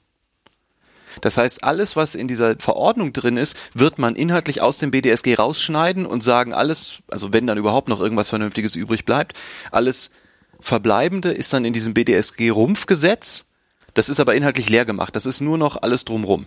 [1.21, 5.35] Das heißt, alles, was in dieser Verordnung drin ist, wird man inhaltlich aus dem BDSG
[5.35, 9.33] rausschneiden und sagen, alles, also wenn dann überhaupt noch irgendwas Vernünftiges übrig bleibt,
[9.71, 10.11] alles
[10.59, 13.45] Verbleibende ist dann in diesem BDSG-Rumpfgesetz.
[13.93, 15.15] Das ist aber inhaltlich leer gemacht.
[15.15, 16.45] Das ist nur noch alles drumrum.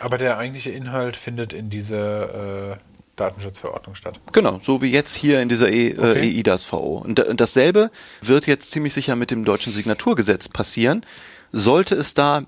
[0.00, 2.76] Aber der eigentliche Inhalt findet in dieser äh,
[3.16, 4.20] Datenschutzverordnung statt.
[4.32, 6.38] Genau, so wie jetzt hier in dieser e, äh.
[6.38, 7.02] EIDAS-VO.
[7.04, 7.90] Und, und dasselbe
[8.22, 11.04] wird jetzt ziemlich sicher mit dem deutschen Signaturgesetz passieren.
[11.52, 12.44] Sollte es da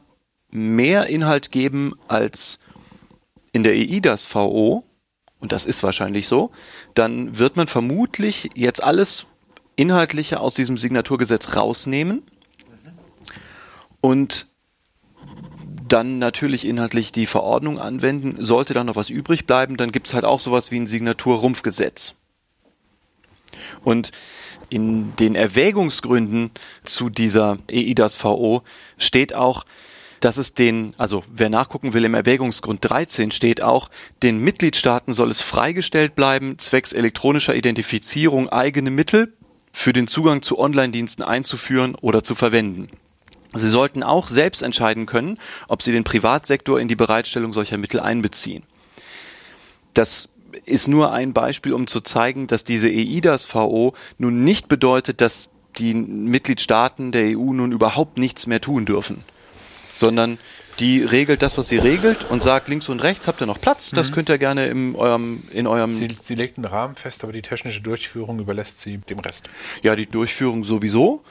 [0.50, 2.58] mehr Inhalt geben als
[3.52, 4.84] in der EIDAS-VO,
[5.40, 6.50] und das ist wahrscheinlich so,
[6.94, 9.26] dann wird man vermutlich jetzt alles
[9.76, 12.22] Inhaltliche aus diesem Signaturgesetz rausnehmen
[14.00, 14.46] und
[15.88, 18.36] dann natürlich inhaltlich die Verordnung anwenden.
[18.38, 22.14] Sollte da noch was übrig bleiben, dann gibt es halt auch sowas wie ein Signaturrumpfgesetz.
[23.82, 24.12] Und
[24.68, 26.52] in den Erwägungsgründen
[26.84, 28.62] zu dieser EIDAS-VO
[28.98, 29.64] steht auch,
[30.20, 33.90] dass es den, also wer nachgucken will, im Erwägungsgrund 13 steht auch,
[34.22, 39.32] den Mitgliedstaaten soll es freigestellt bleiben, zwecks elektronischer Identifizierung eigene Mittel
[39.72, 42.88] für den Zugang zu Online-Diensten einzuführen oder zu verwenden.
[43.54, 47.98] Sie sollten auch selbst entscheiden können, ob sie den Privatsektor in die Bereitstellung solcher Mittel
[47.98, 48.62] einbeziehen.
[49.94, 50.28] Das
[50.64, 55.94] ist nur ein Beispiel, um zu zeigen, dass diese EIDAS-VO nun nicht bedeutet, dass die
[55.94, 59.24] Mitgliedstaaten der EU nun überhaupt nichts mehr tun dürfen,
[59.92, 60.38] sondern
[60.78, 63.90] die regelt das, was sie regelt und sagt, links und rechts habt ihr noch Platz,
[63.90, 64.14] das mhm.
[64.14, 65.90] könnt ihr gerne in eurem, in eurem.
[65.90, 69.50] Sie, sie legt einen Rahmen fest, aber die technische Durchführung überlässt sie dem Rest.
[69.82, 71.22] Ja, die Durchführung sowieso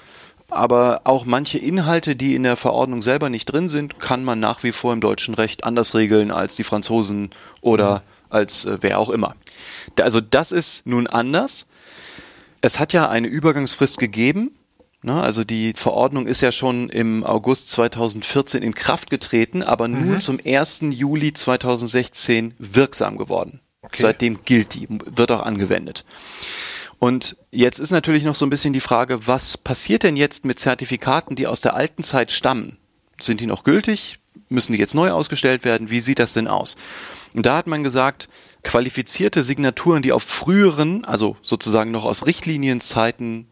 [0.49, 4.63] aber auch manche Inhalte, die in der Verordnung selber nicht drin sind, kann man nach
[4.63, 7.29] wie vor im deutschen Recht anders regeln als die Franzosen
[7.61, 8.01] oder mhm.
[8.29, 9.35] als äh, wer auch immer.
[9.99, 11.67] Also das ist nun anders.
[12.61, 14.51] Es hat ja eine Übergangsfrist gegeben.
[15.01, 15.21] Ne?
[15.21, 20.07] Also die Verordnung ist ja schon im August 2014 in Kraft getreten, aber mhm.
[20.07, 20.81] nur zum 1.
[20.89, 23.61] Juli 2016 wirksam geworden.
[23.81, 24.01] Okay.
[24.01, 26.05] Seitdem gilt die, wird auch angewendet.
[26.99, 30.59] Und jetzt ist natürlich noch so ein bisschen die Frage, was passiert denn jetzt mit
[30.59, 32.77] Zertifikaten, die aus der alten Zeit stammen?
[33.21, 34.19] Sind die noch gültig?
[34.49, 35.89] Müssen die jetzt neu ausgestellt werden?
[35.89, 36.75] Wie sieht das denn aus?
[37.33, 38.27] Und da hat man gesagt,
[38.63, 43.48] qualifizierte Signaturen, die auf früheren, also sozusagen noch aus Richtlinienzeiten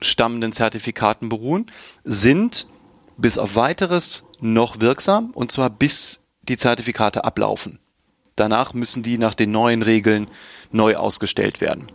[0.00, 1.66] stammenden Zertifikaten beruhen,
[2.04, 2.66] sind
[3.16, 7.78] bis auf weiteres noch wirksam und zwar bis die Zertifikate ablaufen.
[8.36, 10.28] Danach müssen die nach den neuen Regeln
[10.70, 11.86] neu ausgestellt werden.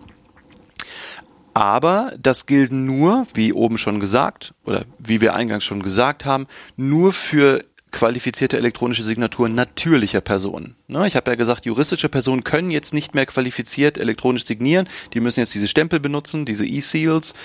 [1.54, 6.48] Aber das gilt nur, wie oben schon gesagt, oder wie wir eingangs schon gesagt haben,
[6.76, 10.76] nur für qualifizierte elektronische Signaturen natürlicher Personen.
[10.88, 14.90] Ne, ich habe ja gesagt, juristische Personen können jetzt nicht mehr qualifiziert elektronisch signieren.
[15.14, 17.36] Die müssen jetzt diese Stempel benutzen, diese E-Seals.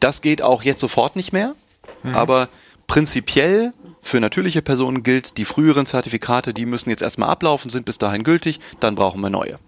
[0.00, 1.54] Das geht auch jetzt sofort nicht mehr.
[2.02, 2.14] Mhm.
[2.14, 2.48] Aber
[2.86, 7.98] prinzipiell für natürliche Personen gilt, die früheren Zertifikate, die müssen jetzt erstmal ablaufen, sind bis
[7.98, 9.58] dahin gültig, dann brauchen wir neue.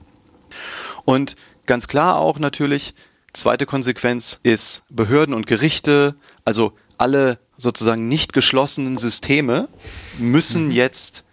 [1.04, 2.94] Und ganz klar auch natürlich,
[3.32, 9.68] zweite Konsequenz ist Behörden und Gerichte, also alle sozusagen nicht geschlossenen Systeme
[10.18, 10.72] müssen mhm.
[10.72, 11.24] jetzt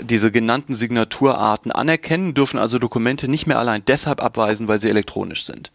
[0.00, 5.44] diese genannten Signaturarten anerkennen, dürfen also Dokumente nicht mehr allein deshalb abweisen, weil sie elektronisch
[5.46, 5.72] sind.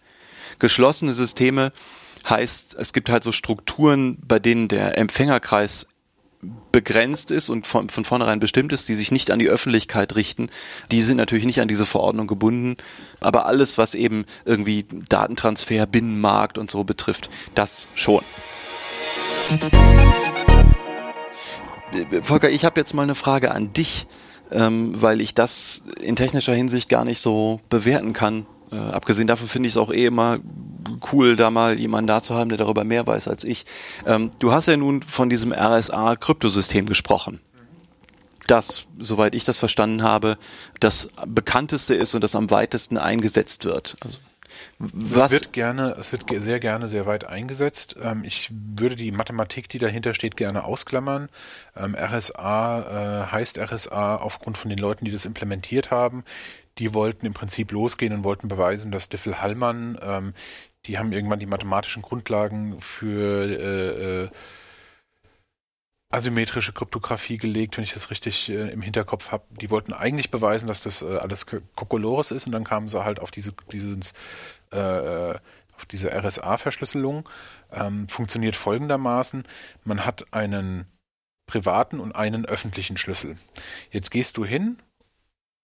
[0.59, 1.71] Geschlossene Systeme
[2.29, 5.88] heißt, es gibt halt so Strukturen, bei denen der Empfängerkreis
[6.71, 10.49] begrenzt ist und von, von vornherein bestimmt ist, die sich nicht an die Öffentlichkeit richten,
[10.89, 12.77] die sind natürlich nicht an diese Verordnung gebunden.
[13.19, 18.23] Aber alles, was eben irgendwie Datentransfer, Binnenmarkt und so betrifft, das schon.
[22.21, 24.07] Volker, ich habe jetzt mal eine Frage an dich,
[24.49, 28.45] ähm, weil ich das in technischer Hinsicht gar nicht so bewerten kann.
[28.71, 30.39] Äh, abgesehen davon finde ich es auch eh immer
[31.12, 33.65] cool, da mal jemanden da zu haben, der darüber mehr weiß als ich.
[34.05, 37.41] Ähm, du hast ja nun von diesem RSA-Kryptosystem gesprochen.
[38.47, 40.38] Das, soweit ich das verstanden habe,
[40.79, 43.97] das bekannteste ist und das am weitesten eingesetzt wird.
[44.01, 44.17] Also
[44.79, 45.25] was?
[45.25, 47.95] Es wird gerne, es wird sehr gerne sehr weit eingesetzt.
[48.01, 51.29] Ähm, ich würde die Mathematik, die dahinter steht, gerne ausklammern.
[51.75, 56.23] Ähm, RSA äh, heißt RSA aufgrund von den Leuten, die das implementiert haben.
[56.77, 60.34] Die wollten im Prinzip losgehen und wollten beweisen, dass Diffel-Hallmann, ähm,
[60.86, 64.29] die haben irgendwann die mathematischen Grundlagen für äh, äh,
[66.12, 69.45] asymmetrische Kryptographie gelegt, wenn ich das richtig äh, im Hinterkopf habe.
[69.49, 73.19] Die wollten eigentlich beweisen, dass das äh, alles Kokolores ist und dann kamen sie halt
[73.19, 74.13] auf diese dieses
[74.71, 75.36] äh,
[75.75, 77.27] auf diese RSA-Verschlüsselung.
[77.71, 79.45] Ähm, funktioniert folgendermaßen:
[79.84, 80.86] Man hat einen
[81.47, 83.38] privaten und einen öffentlichen Schlüssel.
[83.89, 84.77] Jetzt gehst du hin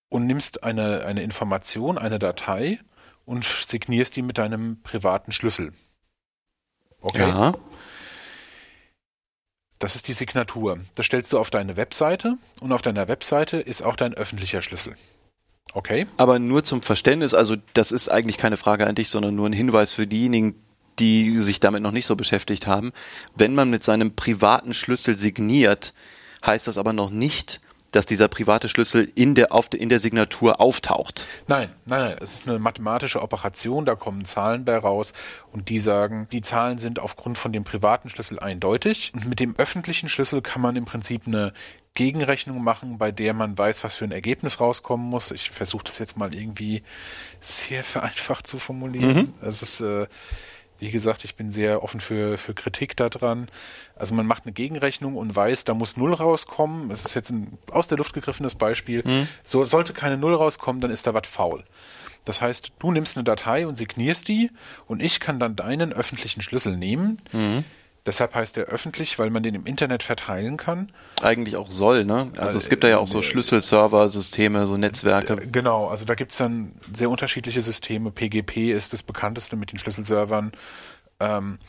[0.09, 2.79] und nimmst eine eine Information, eine Datei
[3.25, 5.73] und signierst die mit deinem privaten Schlüssel.
[7.01, 7.27] Okay.
[7.27, 7.53] Ja.
[9.79, 10.79] Das ist die Signatur.
[10.95, 14.95] Das stellst du auf deine Webseite und auf deiner Webseite ist auch dein öffentlicher Schlüssel.
[15.73, 16.07] Okay.
[16.17, 19.53] Aber nur zum Verständnis, also das ist eigentlich keine Frage an dich, sondern nur ein
[19.53, 20.55] Hinweis für diejenigen,
[20.97, 22.91] die sich damit noch nicht so beschäftigt haben.
[23.35, 25.93] Wenn man mit seinem privaten Schlüssel signiert,
[26.43, 30.59] heißt das aber noch nicht, dass dieser private Schlüssel in der, auf, in der Signatur
[30.59, 31.25] auftaucht.
[31.47, 32.17] Nein, nein, nein.
[32.19, 35.13] Es ist eine mathematische Operation, da kommen Zahlen bei raus
[35.51, 39.11] und die sagen, die Zahlen sind aufgrund von dem privaten Schlüssel eindeutig.
[39.15, 41.53] Und mit dem öffentlichen Schlüssel kann man im Prinzip eine
[41.97, 45.31] Gegenrechnung machen, bei der man weiß, was für ein Ergebnis rauskommen muss.
[45.31, 46.83] Ich versuche das jetzt mal irgendwie
[47.39, 49.33] sehr vereinfacht zu formulieren.
[49.41, 49.47] Mhm.
[49.47, 50.05] Es ist äh,
[50.79, 53.47] wie gesagt, ich bin sehr offen für, für Kritik daran.
[53.95, 56.89] Also man macht eine Gegenrechnung und weiß, da muss Null rauskommen.
[56.89, 59.03] Das ist jetzt ein aus der Luft gegriffenes Beispiel.
[59.05, 59.27] Mhm.
[59.43, 61.63] So sollte keine Null rauskommen, dann ist da was faul.
[62.25, 64.51] Das heißt, du nimmst eine Datei und signierst die
[64.85, 67.21] und ich kann dann deinen öffentlichen Schlüssel nehmen.
[67.31, 67.63] Mhm
[68.07, 70.89] Deshalb heißt er öffentlich, weil man den im Internet verteilen kann.
[71.21, 72.31] Eigentlich auch soll, ne?
[72.37, 75.35] Also es gibt da ja auch so Schlüsselserver-Systeme, so Netzwerke.
[75.51, 78.09] Genau, also da gibt es dann sehr unterschiedliche Systeme.
[78.11, 80.53] PGP ist das bekannteste mit den Schlüsselservern.
[81.19, 81.59] Ähm,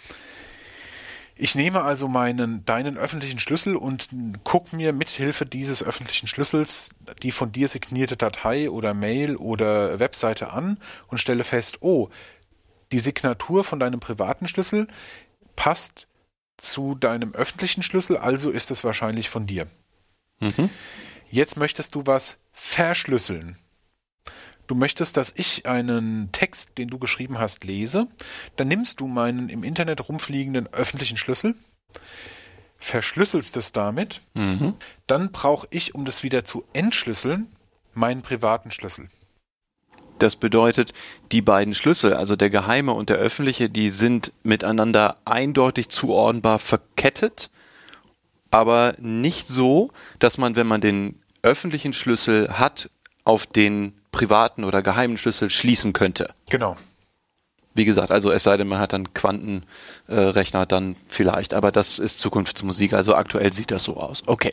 [1.34, 4.08] ich nehme also meinen, deinen öffentlichen Schlüssel und
[4.44, 6.90] gucke mir mithilfe dieses öffentlichen Schlüssels
[7.22, 12.10] die von dir signierte Datei oder Mail oder Webseite an und stelle fest, oh,
[12.92, 14.88] die Signatur von deinem privaten Schlüssel
[15.56, 16.07] passt
[16.58, 19.66] zu deinem öffentlichen Schlüssel, also ist es wahrscheinlich von dir.
[20.40, 20.68] Mhm.
[21.30, 23.56] Jetzt möchtest du was verschlüsseln.
[24.66, 28.06] Du möchtest, dass ich einen Text, den du geschrieben hast, lese.
[28.56, 31.54] Dann nimmst du meinen im Internet rumfliegenden öffentlichen Schlüssel,
[32.78, 34.20] verschlüsselst es damit.
[34.34, 34.74] Mhm.
[35.06, 37.46] Dann brauche ich, um das wieder zu entschlüsseln,
[37.94, 39.08] meinen privaten Schlüssel.
[40.18, 40.92] Das bedeutet,
[41.32, 47.50] die beiden Schlüssel, also der geheime und der öffentliche, die sind miteinander eindeutig zuordnenbar verkettet,
[48.50, 52.90] aber nicht so, dass man, wenn man den öffentlichen Schlüssel hat,
[53.24, 56.34] auf den privaten oder geheimen Schlüssel schließen könnte.
[56.48, 56.76] Genau.
[57.74, 61.98] Wie gesagt, also es sei denn, man hat dann Quantenrechner, äh, dann vielleicht, aber das
[61.98, 64.22] ist Zukunftsmusik, also aktuell sieht das so aus.
[64.26, 64.52] Okay.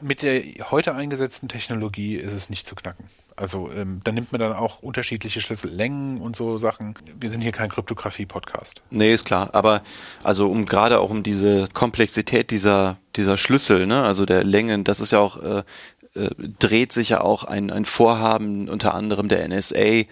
[0.00, 3.06] Mit der heute eingesetzten Technologie ist es nicht zu knacken.
[3.36, 6.94] Also ähm, da nimmt man dann auch unterschiedliche Schlüssellängen und so Sachen.
[7.18, 8.80] Wir sind hier kein Kryptographie-Podcast.
[8.90, 9.50] Nee, ist klar.
[9.52, 9.82] Aber
[10.22, 15.00] also um gerade auch um diese Komplexität dieser, dieser Schlüssel, ne, also der Längen, das
[15.00, 15.64] ist ja auch äh,
[16.14, 16.30] äh,
[16.60, 20.04] dreht sich ja auch ein, ein Vorhaben unter anderem der NSA,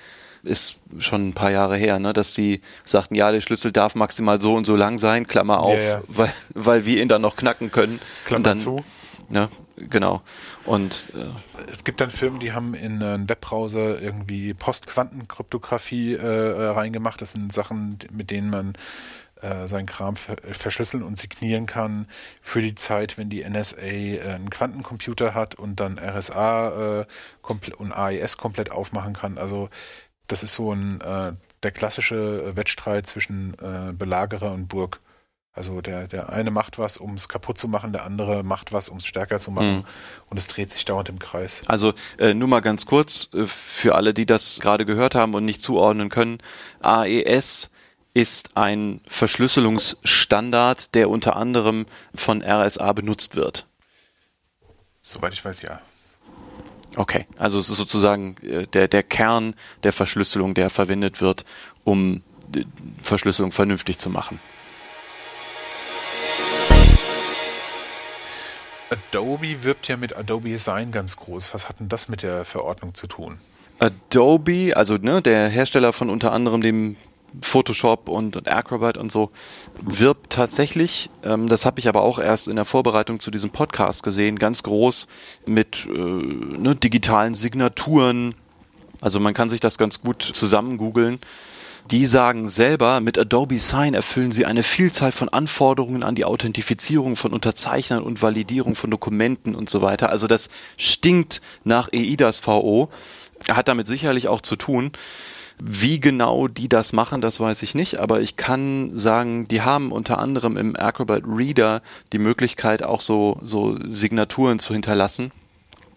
[0.43, 4.41] ist schon ein paar Jahre her, ne, dass sie sagten, ja, der Schlüssel darf maximal
[4.41, 6.03] so und so lang sein, Klammer auf, Ja, ja.
[6.09, 8.01] Weil, weil wir ihn dann noch knacken können.
[8.25, 8.81] Klammer dann, zu.
[9.29, 9.49] Ne,
[9.89, 10.23] genau.
[10.65, 16.67] Und äh, Es gibt dann Firmen, die haben in einen Webbrowser irgendwie Postquantenkryptographie äh, äh,
[16.69, 17.21] reingemacht.
[17.21, 18.75] Das sind Sachen, mit denen man
[19.43, 22.07] äh, seinen Kram ver verschlüsseln und signieren kann
[22.41, 27.07] für die Zeit, wenn die NSA äh, einen Quantencomputer hat und dann RSA äh,
[27.77, 29.39] und AES komplett aufmachen kann.
[29.39, 29.69] Also
[30.29, 35.01] das ist so ein äh, der klassische Wettstreit zwischen äh, Belagerer und Burg.
[35.55, 38.89] Also der, der eine macht was, um es kaputt zu machen, der andere macht was,
[38.89, 39.77] um es stärker zu machen.
[39.77, 39.85] Mhm.
[40.31, 41.63] Und es dreht sich dauernd im Kreis.
[41.67, 45.45] Also äh, nur mal ganz kurz äh, für alle, die das gerade gehört haben und
[45.45, 46.39] nicht zuordnen können.
[46.81, 47.71] AES
[48.15, 51.85] ist ein Verschlüsselungsstandard, der unter anderem
[52.15, 53.67] von RSA benutzt wird.
[55.03, 55.81] Soweit ich weiß, ja.
[56.97, 61.45] Okay, also es ist sozusagen äh, der, der Kern der Verschlüsselung, der verwendet wird,
[61.85, 62.67] um die
[63.03, 64.41] Verschlüsselung vernünftig zu machen.
[68.93, 71.55] Adobe wirbt ja mit Adobe Sign ganz groß.
[71.55, 73.39] Was hat denn das mit der Verordnung zu tun?
[73.79, 76.97] Adobe, also ne, der Hersteller von unter anderem dem
[77.41, 79.31] Photoshop und, und Acrobat und so,
[79.81, 84.03] wirbt tatsächlich, ähm, das habe ich aber auch erst in der Vorbereitung zu diesem Podcast
[84.03, 85.09] gesehen, ganz groß
[85.47, 88.35] mit äh, ne, digitalen Signaturen.
[89.01, 91.19] Also man kann sich das ganz gut zusammen googeln.
[91.91, 97.17] Die sagen selber, mit Adobe Sign erfüllen sie eine Vielzahl von Anforderungen an die Authentifizierung
[97.17, 100.11] von Unterzeichnern und Validierung von Dokumenten und so weiter.
[100.11, 102.89] Also das stinkt nach EIDAS VO,
[103.51, 104.93] hat damit sicherlich auch zu tun.
[105.59, 109.93] Wie genau die das machen, das weiß ich nicht, aber ich kann sagen, die haben
[109.93, 115.31] unter anderem im Acrobat Reader die Möglichkeit, auch so, so Signaturen zu hinterlassen.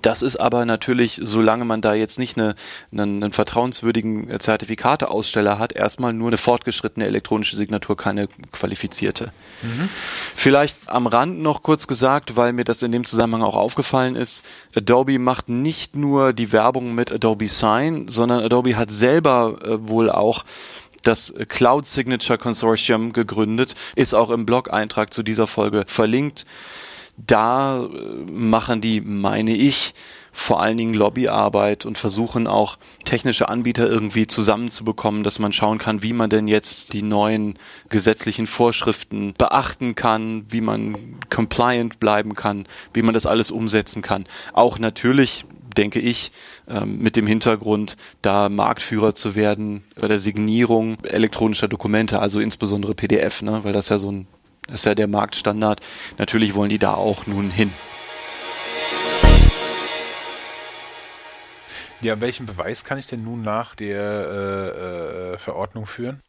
[0.06, 2.54] Das ist aber natürlich, solange man da jetzt nicht eine,
[2.92, 9.34] einen, einen vertrauenswürdigen Zertifikateaussteller hat, erstmal nur eine fortgeschrittene elektronische Signatur, keine qualifizierte.
[10.36, 14.46] Vielleicht am Rand noch kurz gesagt, weil mir das in dem Zusammenhang auch aufgefallen ist,
[14.76, 20.12] Adobe macht nicht nur die Werbung mit Adobe Sign, sondern Adobe hat selber äh, wohl
[20.12, 20.46] auch
[21.02, 26.46] das Cloud Signature Consortium gegründet, ist auch im Blog-Eintrag zu dieser Folge verlinkt
[27.18, 29.94] da äh, machen die, meine ich,
[30.36, 36.04] vor allen Dingen Lobbyarbeit und versuchen auch technische Anbieter irgendwie zusammenzubekommen, dass man schauen kann,
[36.04, 37.58] wie man denn jetzt die neuen
[37.90, 40.98] gesetzlichen Vorschriften beachten kann, wie man
[41.30, 44.26] compliant bleiben kann, wie man das alles umsetzen kann.
[44.52, 45.46] Auch natürlich
[45.78, 46.32] denke ich,
[46.68, 52.96] ähm, mit dem Hintergrund, da Marktführer zu werden bei der Signierung elektronischer Dokumente, also insbesondere
[52.96, 54.28] PDF, ne, weil das ja so ein
[54.68, 55.82] das ist ja der Marktstandard.
[56.18, 57.72] Natürlich wollen die da auch nun hin.
[62.02, 66.22] Ja, welchen Beweis kann ich denn nun nach der äh, äh, Verordnung führen?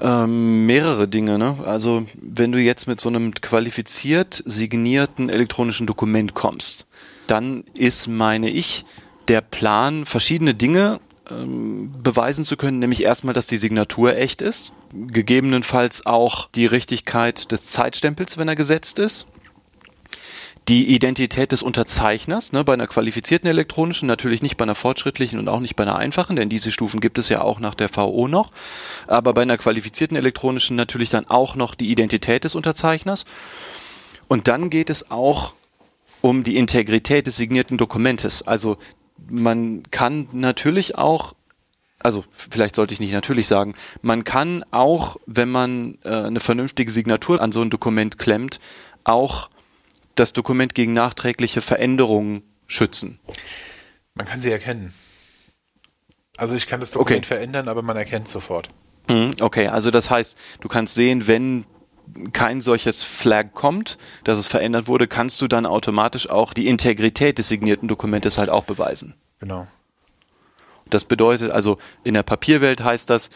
[0.00, 1.58] Ähm, mehrere Dinge, ne?
[1.64, 6.86] Also wenn du jetzt mit so einem qualifiziert signierten elektronischen Dokument kommst,
[7.26, 8.84] dann ist, meine ich,
[9.28, 11.00] der Plan, verschiedene Dinge
[11.30, 17.50] ähm, beweisen zu können, nämlich erstmal, dass die Signatur echt ist, gegebenenfalls auch die Richtigkeit
[17.52, 19.26] des Zeitstempels, wenn er gesetzt ist,
[20.68, 25.48] die Identität des Unterzeichners, ne, bei einer qualifizierten elektronischen, natürlich nicht bei einer fortschrittlichen und
[25.48, 28.28] auch nicht bei einer einfachen, denn diese Stufen gibt es ja auch nach der VO
[28.28, 28.52] noch,
[29.06, 33.24] aber bei einer qualifizierten elektronischen natürlich dann auch noch die Identität des Unterzeichners.
[34.28, 35.54] Und dann geht es auch
[36.20, 38.46] um die Integrität des signierten Dokumentes.
[38.46, 38.76] Also
[39.30, 41.34] man kann natürlich auch,
[41.98, 46.90] also vielleicht sollte ich nicht natürlich sagen, man kann auch, wenn man äh, eine vernünftige
[46.90, 48.60] Signatur an so ein Dokument klemmt,
[49.04, 49.50] auch
[50.14, 53.20] das Dokument gegen nachträgliche Veränderungen schützen.
[54.14, 54.92] Man kann sie erkennen.
[56.36, 57.26] Also ich kann das Dokument Okay.
[57.26, 58.68] verändern, aber man erkennt sofort.
[59.08, 61.64] Mhm, Okay, also das heißt, du kannst sehen, wenn
[62.32, 67.38] kein solches Flag kommt, dass es verändert wurde, kannst du dann automatisch auch die Integrität
[67.38, 69.14] des signierten Dokumentes halt auch beweisen.
[69.40, 69.66] Genau.
[70.90, 73.30] Das bedeutet also, in der Papierwelt heißt das,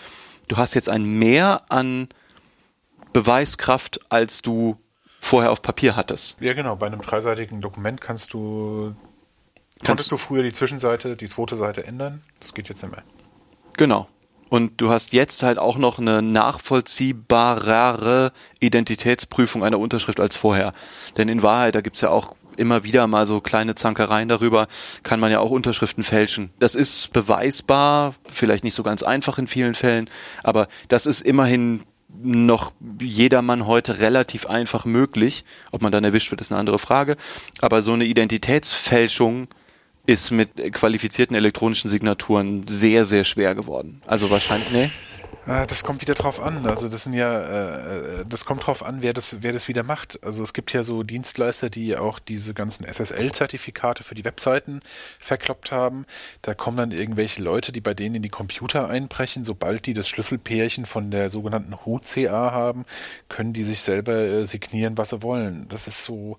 [0.48, 2.08] du hast jetzt ein Mehr an
[3.12, 4.78] Beweiskraft, als du
[5.20, 6.40] vorher auf Papier hattest.
[6.40, 6.76] Ja, genau.
[6.76, 8.94] Bei einem dreiseitigen Dokument kannst du.
[9.78, 12.22] Kannst- Konntest du früher die Zwischenseite, die zweite Seite ändern?
[12.40, 13.02] Das geht jetzt nicht mehr.
[13.76, 14.08] Genau.
[14.52, 20.74] Und du hast jetzt halt auch noch eine nachvollziehbarere Identitätsprüfung einer Unterschrift als vorher.
[21.16, 24.68] Denn in Wahrheit, da gibt's ja auch immer wieder mal so kleine Zankereien darüber,
[25.04, 26.50] kann man ja auch Unterschriften fälschen.
[26.58, 30.10] Das ist beweisbar, vielleicht nicht so ganz einfach in vielen Fällen,
[30.42, 31.84] aber das ist immerhin
[32.20, 35.46] noch jedermann heute relativ einfach möglich.
[35.70, 37.16] Ob man dann erwischt wird, ist eine andere Frage.
[37.62, 39.48] Aber so eine Identitätsfälschung
[40.06, 44.02] ist mit qualifizierten elektronischen Signaturen sehr, sehr schwer geworden.
[44.06, 44.90] Also wahrscheinlich.
[45.44, 46.66] Ah, das kommt wieder drauf an.
[46.66, 50.22] Also das sind ja, äh, das kommt drauf an, wer das, wer das wieder macht.
[50.22, 54.82] Also es gibt ja so Dienstleister, die auch diese ganzen SSL-Zertifikate für die Webseiten
[55.18, 56.06] verkloppt haben.
[56.42, 59.42] Da kommen dann irgendwelche Leute, die bei denen in die Computer einbrechen.
[59.42, 62.84] Sobald die das Schlüsselpärchen von der sogenannten HUCA haben,
[63.28, 65.66] können die sich selber äh, signieren, was sie wollen.
[65.68, 66.38] Das ist so.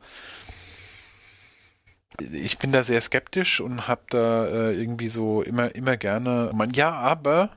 [2.19, 6.51] Ich bin da sehr skeptisch und habe da äh, irgendwie so immer, immer gerne.
[6.53, 7.49] Man, ja, aber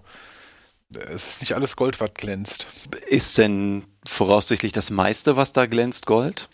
[0.95, 2.69] es ist nicht alles Gold, was glänzt.
[3.07, 6.49] Ist denn voraussichtlich das meiste, was da glänzt, Gold?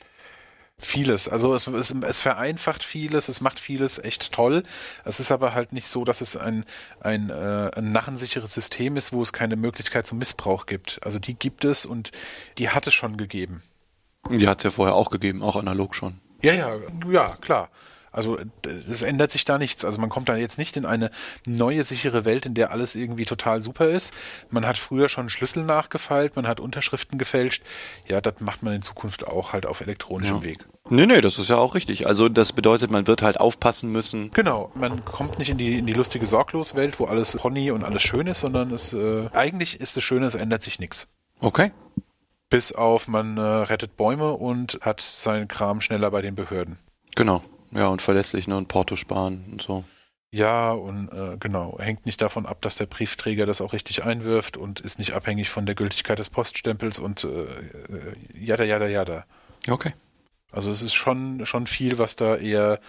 [0.79, 1.29] Vieles.
[1.29, 4.65] Also es, es, es, vereinfacht vieles, es macht vieles echt toll.
[5.05, 6.65] Es ist aber halt nicht so, dass es ein,
[7.01, 10.99] ein, äh, ein narrensicheres System ist, wo es keine Möglichkeit zum Missbrauch gibt.
[11.05, 12.11] Also die gibt es und
[12.59, 13.63] die hat es schon gegeben.
[14.29, 16.21] Die hat es ja vorher auch gegeben, auch analog schon.
[16.43, 16.77] Ja, ja,
[17.09, 17.71] ja, klar.
[18.13, 19.85] Also es ändert sich da nichts.
[19.85, 21.11] Also man kommt da jetzt nicht in eine
[21.47, 24.15] neue sichere Welt, in der alles irgendwie total super ist.
[24.51, 27.63] Man hat früher schon Schlüssel nachgefeilt, man hat Unterschriften gefälscht.
[28.07, 30.45] Ja, das macht man in Zukunft auch halt auf elektronischem ja.
[30.45, 30.67] Weg.
[30.91, 32.07] Nee, nee, das ist ja auch richtig.
[32.07, 34.31] Also das bedeutet, man wird halt aufpassen müssen.
[34.33, 38.03] Genau, man kommt nicht in die, in die lustige Sorglos-Welt, wo alles Pony und alles
[38.03, 41.09] schön ist, sondern es äh, eigentlich ist es schön, es ändert sich nichts.
[41.41, 41.73] Okay.
[42.51, 46.79] Bis auf man äh, rettet Bäume und hat seinen Kram schneller bei den Behörden.
[47.15, 47.43] Genau.
[47.73, 48.57] Ja, und verlässlich, ne?
[48.57, 49.85] Und Porto sparen und so.
[50.35, 54.57] Ja, und äh, genau, hängt nicht davon ab, dass der Briefträger das auch richtig einwirft
[54.57, 57.47] und ist nicht abhängig von der Gültigkeit des Poststempels und äh,
[58.33, 59.25] jada, jada, jada.
[59.69, 59.93] Okay.
[60.51, 62.81] Also es ist schon, schon viel, was da eher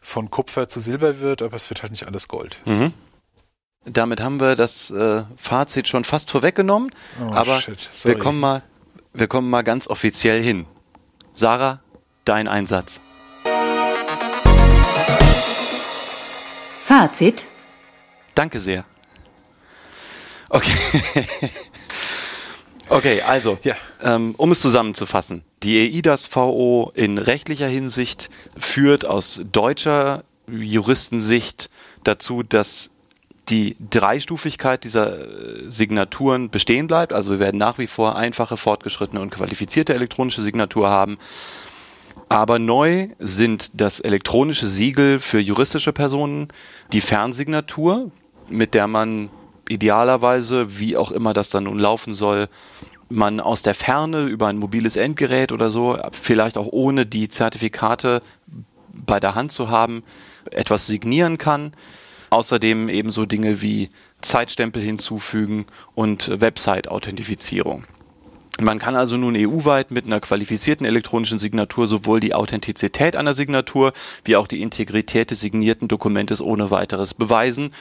[0.00, 2.58] von Kupfer zu Silber wird, aber es wird halt nicht alles Gold.
[2.64, 2.92] Mhm.
[3.84, 6.90] Damit haben wir das äh, Fazit schon fast vorweggenommen,
[7.20, 7.60] oh, aber
[8.04, 8.62] wir kommen mal,
[9.12, 10.66] wir kommen mal ganz offiziell hin.
[11.32, 11.80] Sarah,
[12.24, 13.00] dein Einsatz.
[16.98, 17.46] Fazit.
[18.34, 18.84] Danke sehr.
[20.48, 20.72] Okay.
[22.88, 23.76] okay, also, ja.
[24.02, 25.44] ähm, um es zusammenzufassen.
[25.62, 31.70] Die EIDAS VO in rechtlicher Hinsicht führt aus deutscher Juristensicht
[32.02, 32.90] dazu, dass
[33.48, 37.12] die Dreistufigkeit dieser äh, Signaturen bestehen bleibt.
[37.12, 41.16] Also wir werden nach wie vor einfache, fortgeschrittene und qualifizierte elektronische Signatur haben.
[42.28, 46.48] Aber neu sind das elektronische Siegel für juristische Personen,
[46.92, 48.10] die Fernsignatur,
[48.48, 49.30] mit der man
[49.68, 52.48] idealerweise, wie auch immer das dann nun laufen soll,
[53.08, 58.22] man aus der Ferne über ein mobiles Endgerät oder so, vielleicht auch ohne die Zertifikate
[58.92, 60.02] bei der Hand zu haben,
[60.50, 61.72] etwas signieren kann.
[62.30, 63.88] Außerdem ebenso Dinge wie
[64.20, 65.64] Zeitstempel hinzufügen
[65.94, 67.84] und Website-Authentifizierung.
[68.60, 73.92] Man kann also nun EU-weit mit einer qualifizierten elektronischen Signatur sowohl die Authentizität einer Signatur
[74.24, 77.72] wie auch die Integrität des signierten Dokumentes ohne weiteres beweisen.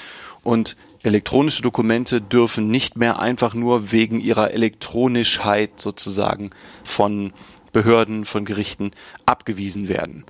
[0.44, 6.52] Und elektronische Dokumente dürfen nicht mehr einfach nur wegen ihrer Elektronischheit sozusagen
[6.84, 7.34] von
[7.74, 8.92] Behörden, von Gerichten
[9.26, 10.26] abgewiesen werden.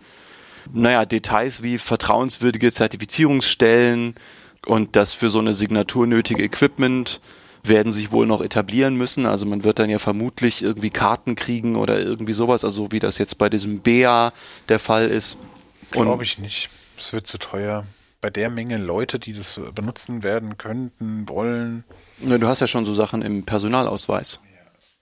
[0.72, 4.16] Naja, Details wie vertrauenswürdige Zertifizierungsstellen
[4.66, 7.20] und das für so eine Signatur nötige Equipment
[7.68, 9.26] werden sich wohl noch etablieren müssen.
[9.26, 13.18] Also man wird dann ja vermutlich irgendwie Karten kriegen oder irgendwie sowas, also wie das
[13.18, 14.34] jetzt bei diesem BA
[14.70, 15.38] der Fall ist.
[15.91, 16.70] Glaube ich nicht.
[16.97, 17.86] Es wird zu teuer.
[18.20, 21.84] Bei der Menge Leute, die das benutzen werden könnten, wollen.
[22.20, 24.41] Ja, du hast ja schon so Sachen im Personalausweis,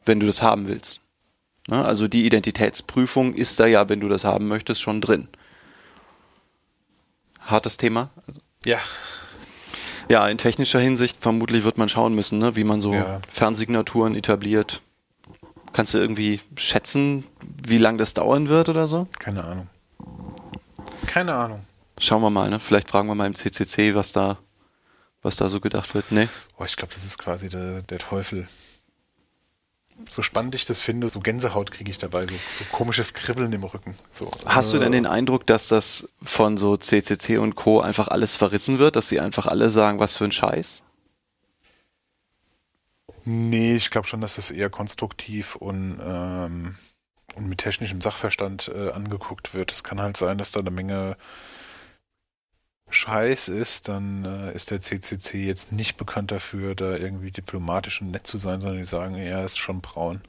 [0.05, 0.99] wenn du das haben willst.
[1.67, 1.83] Ne?
[1.83, 5.29] Also die Identitätsprüfung ist da ja, wenn du das haben möchtest, schon drin.
[7.39, 8.09] Hartes Thema?
[8.65, 8.79] Ja,
[10.09, 13.21] ja, in technischer Hinsicht vermutlich wird man schauen müssen, ne, wie man so ja.
[13.29, 14.81] Fernsignaturen etabliert.
[15.73, 19.07] Kannst du irgendwie schätzen, wie lange das dauern wird oder so?
[19.19, 19.69] Keine Ahnung.
[21.05, 21.65] Keine Ahnung.
[21.97, 22.59] Schauen wir mal, ne?
[22.59, 24.37] Vielleicht fragen wir mal im CCC, was da,
[25.21, 26.11] was da so gedacht wird.
[26.11, 26.27] Nee.
[26.57, 28.47] Oh, ich glaube, das ist quasi der, der Teufel
[30.09, 33.63] so spannend ich das finde, so Gänsehaut kriege ich dabei, so, so, komisches Kribbeln im
[33.63, 33.95] Rücken.
[34.11, 34.29] So.
[34.45, 37.81] Hast du denn den Eindruck, dass das von so CCC und Co.
[37.81, 40.83] einfach alles verrissen wird, dass sie einfach alle sagen, was für ein Scheiß?
[43.23, 46.75] Nee, ich glaube schon, dass das eher konstruktiv und, ähm,
[47.35, 49.71] und mit technischem Sachverstand äh, angeguckt wird.
[49.71, 51.17] Es kann halt sein, dass da eine Menge
[52.89, 58.11] Scheiß ist, dann äh, ist der CCC jetzt nicht bekannt dafür, da irgendwie diplomatisch und
[58.11, 60.21] nett zu sein, sondern die sagen, er ist schon braun.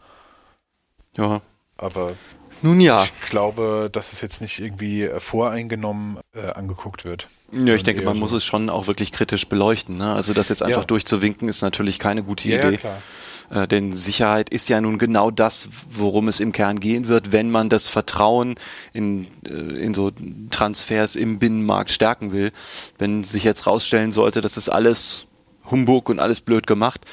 [1.17, 1.43] Ja.
[1.79, 2.17] Aber
[2.63, 3.05] nun ja.
[3.05, 7.29] Ich glaube, dass es jetzt nicht irgendwie äh, voreingenommen äh, angeguckt wird.
[7.53, 9.99] Ja, ich denke, man muss es schon auch wirklich kritisch beleuchten.
[9.99, 10.15] Ne?
[10.15, 10.87] Also das jetzt einfach ja.
[10.87, 12.73] durchzuwinken, ist natürlich keine gute ja, Idee.
[12.73, 13.03] Ja, klar.
[13.51, 17.51] Äh, denn Sicherheit ist ja nun genau das, worum es im Kern gehen wird, wenn
[17.51, 18.57] man das Vertrauen
[18.93, 20.13] in, äh, in so
[20.51, 22.53] Transfers im Binnenmarkt stärken will.
[22.99, 25.27] Wenn sich jetzt rausstellen sollte, dass das alles
[25.71, 27.05] Humbug und alles blöd gemacht,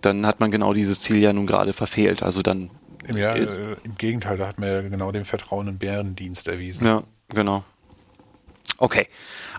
[0.00, 2.22] dann hat man genau dieses Ziel ja nun gerade verfehlt.
[2.22, 2.70] Also dann.
[3.12, 6.84] Ja, äh, im Gegenteil, da hat man ja genau den Vertrauen im Bärendienst erwiesen.
[6.84, 7.64] Ja, genau.
[8.78, 9.06] Okay.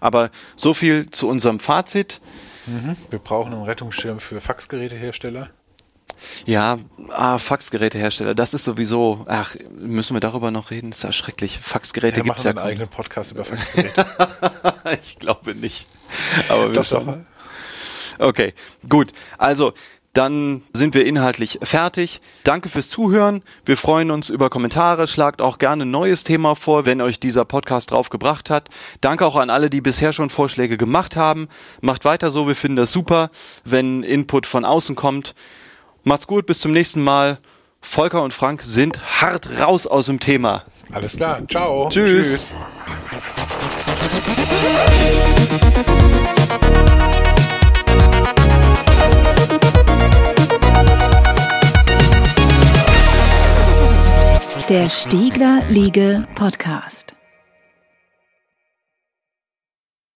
[0.02, 2.22] Aber so viel zu unserem Fazit.
[2.66, 2.98] Mhm.
[3.10, 5.50] Wir brauchen einen Rettungsschirm für Faxgerätehersteller.
[6.46, 6.78] Ja,
[7.10, 10.92] ah, Faxgerätehersteller, das ist sowieso, ach, müssen wir darüber noch reden?
[10.92, 11.60] Das ist ja schrecklich.
[11.60, 14.06] Faxgeräte ja, gibt's ja einen eigenen Podcast über Faxgeräte.
[15.02, 15.88] ich glaube nicht.
[16.50, 17.18] Aber doch, doch.
[18.20, 18.54] Okay,
[18.88, 19.12] gut.
[19.38, 19.74] Also,
[20.18, 22.22] dann sind wir inhaltlich fertig.
[22.44, 23.44] Danke fürs Zuhören.
[23.66, 25.06] Wir freuen uns über Kommentare.
[25.06, 28.70] Schlagt auch gerne ein neues Thema vor, wenn euch dieser Podcast drauf gebracht hat.
[29.00, 31.50] Danke auch an alle, die bisher schon Vorschläge gemacht haben.
[31.82, 32.48] Macht weiter so.
[32.48, 33.30] Wir finden das super,
[33.64, 35.36] wenn Input von außen kommt.
[36.08, 36.46] Macht's gut.
[36.46, 37.38] Bis zum nächsten Mal.
[37.82, 40.64] Volker und Frank sind hart raus aus dem Thema.
[40.94, 41.46] Alles klar.
[41.50, 41.90] Ciao.
[41.90, 42.54] Tschüss.
[42.54, 42.56] Tschüss.
[54.70, 57.17] Der Stiegler Liege Podcast.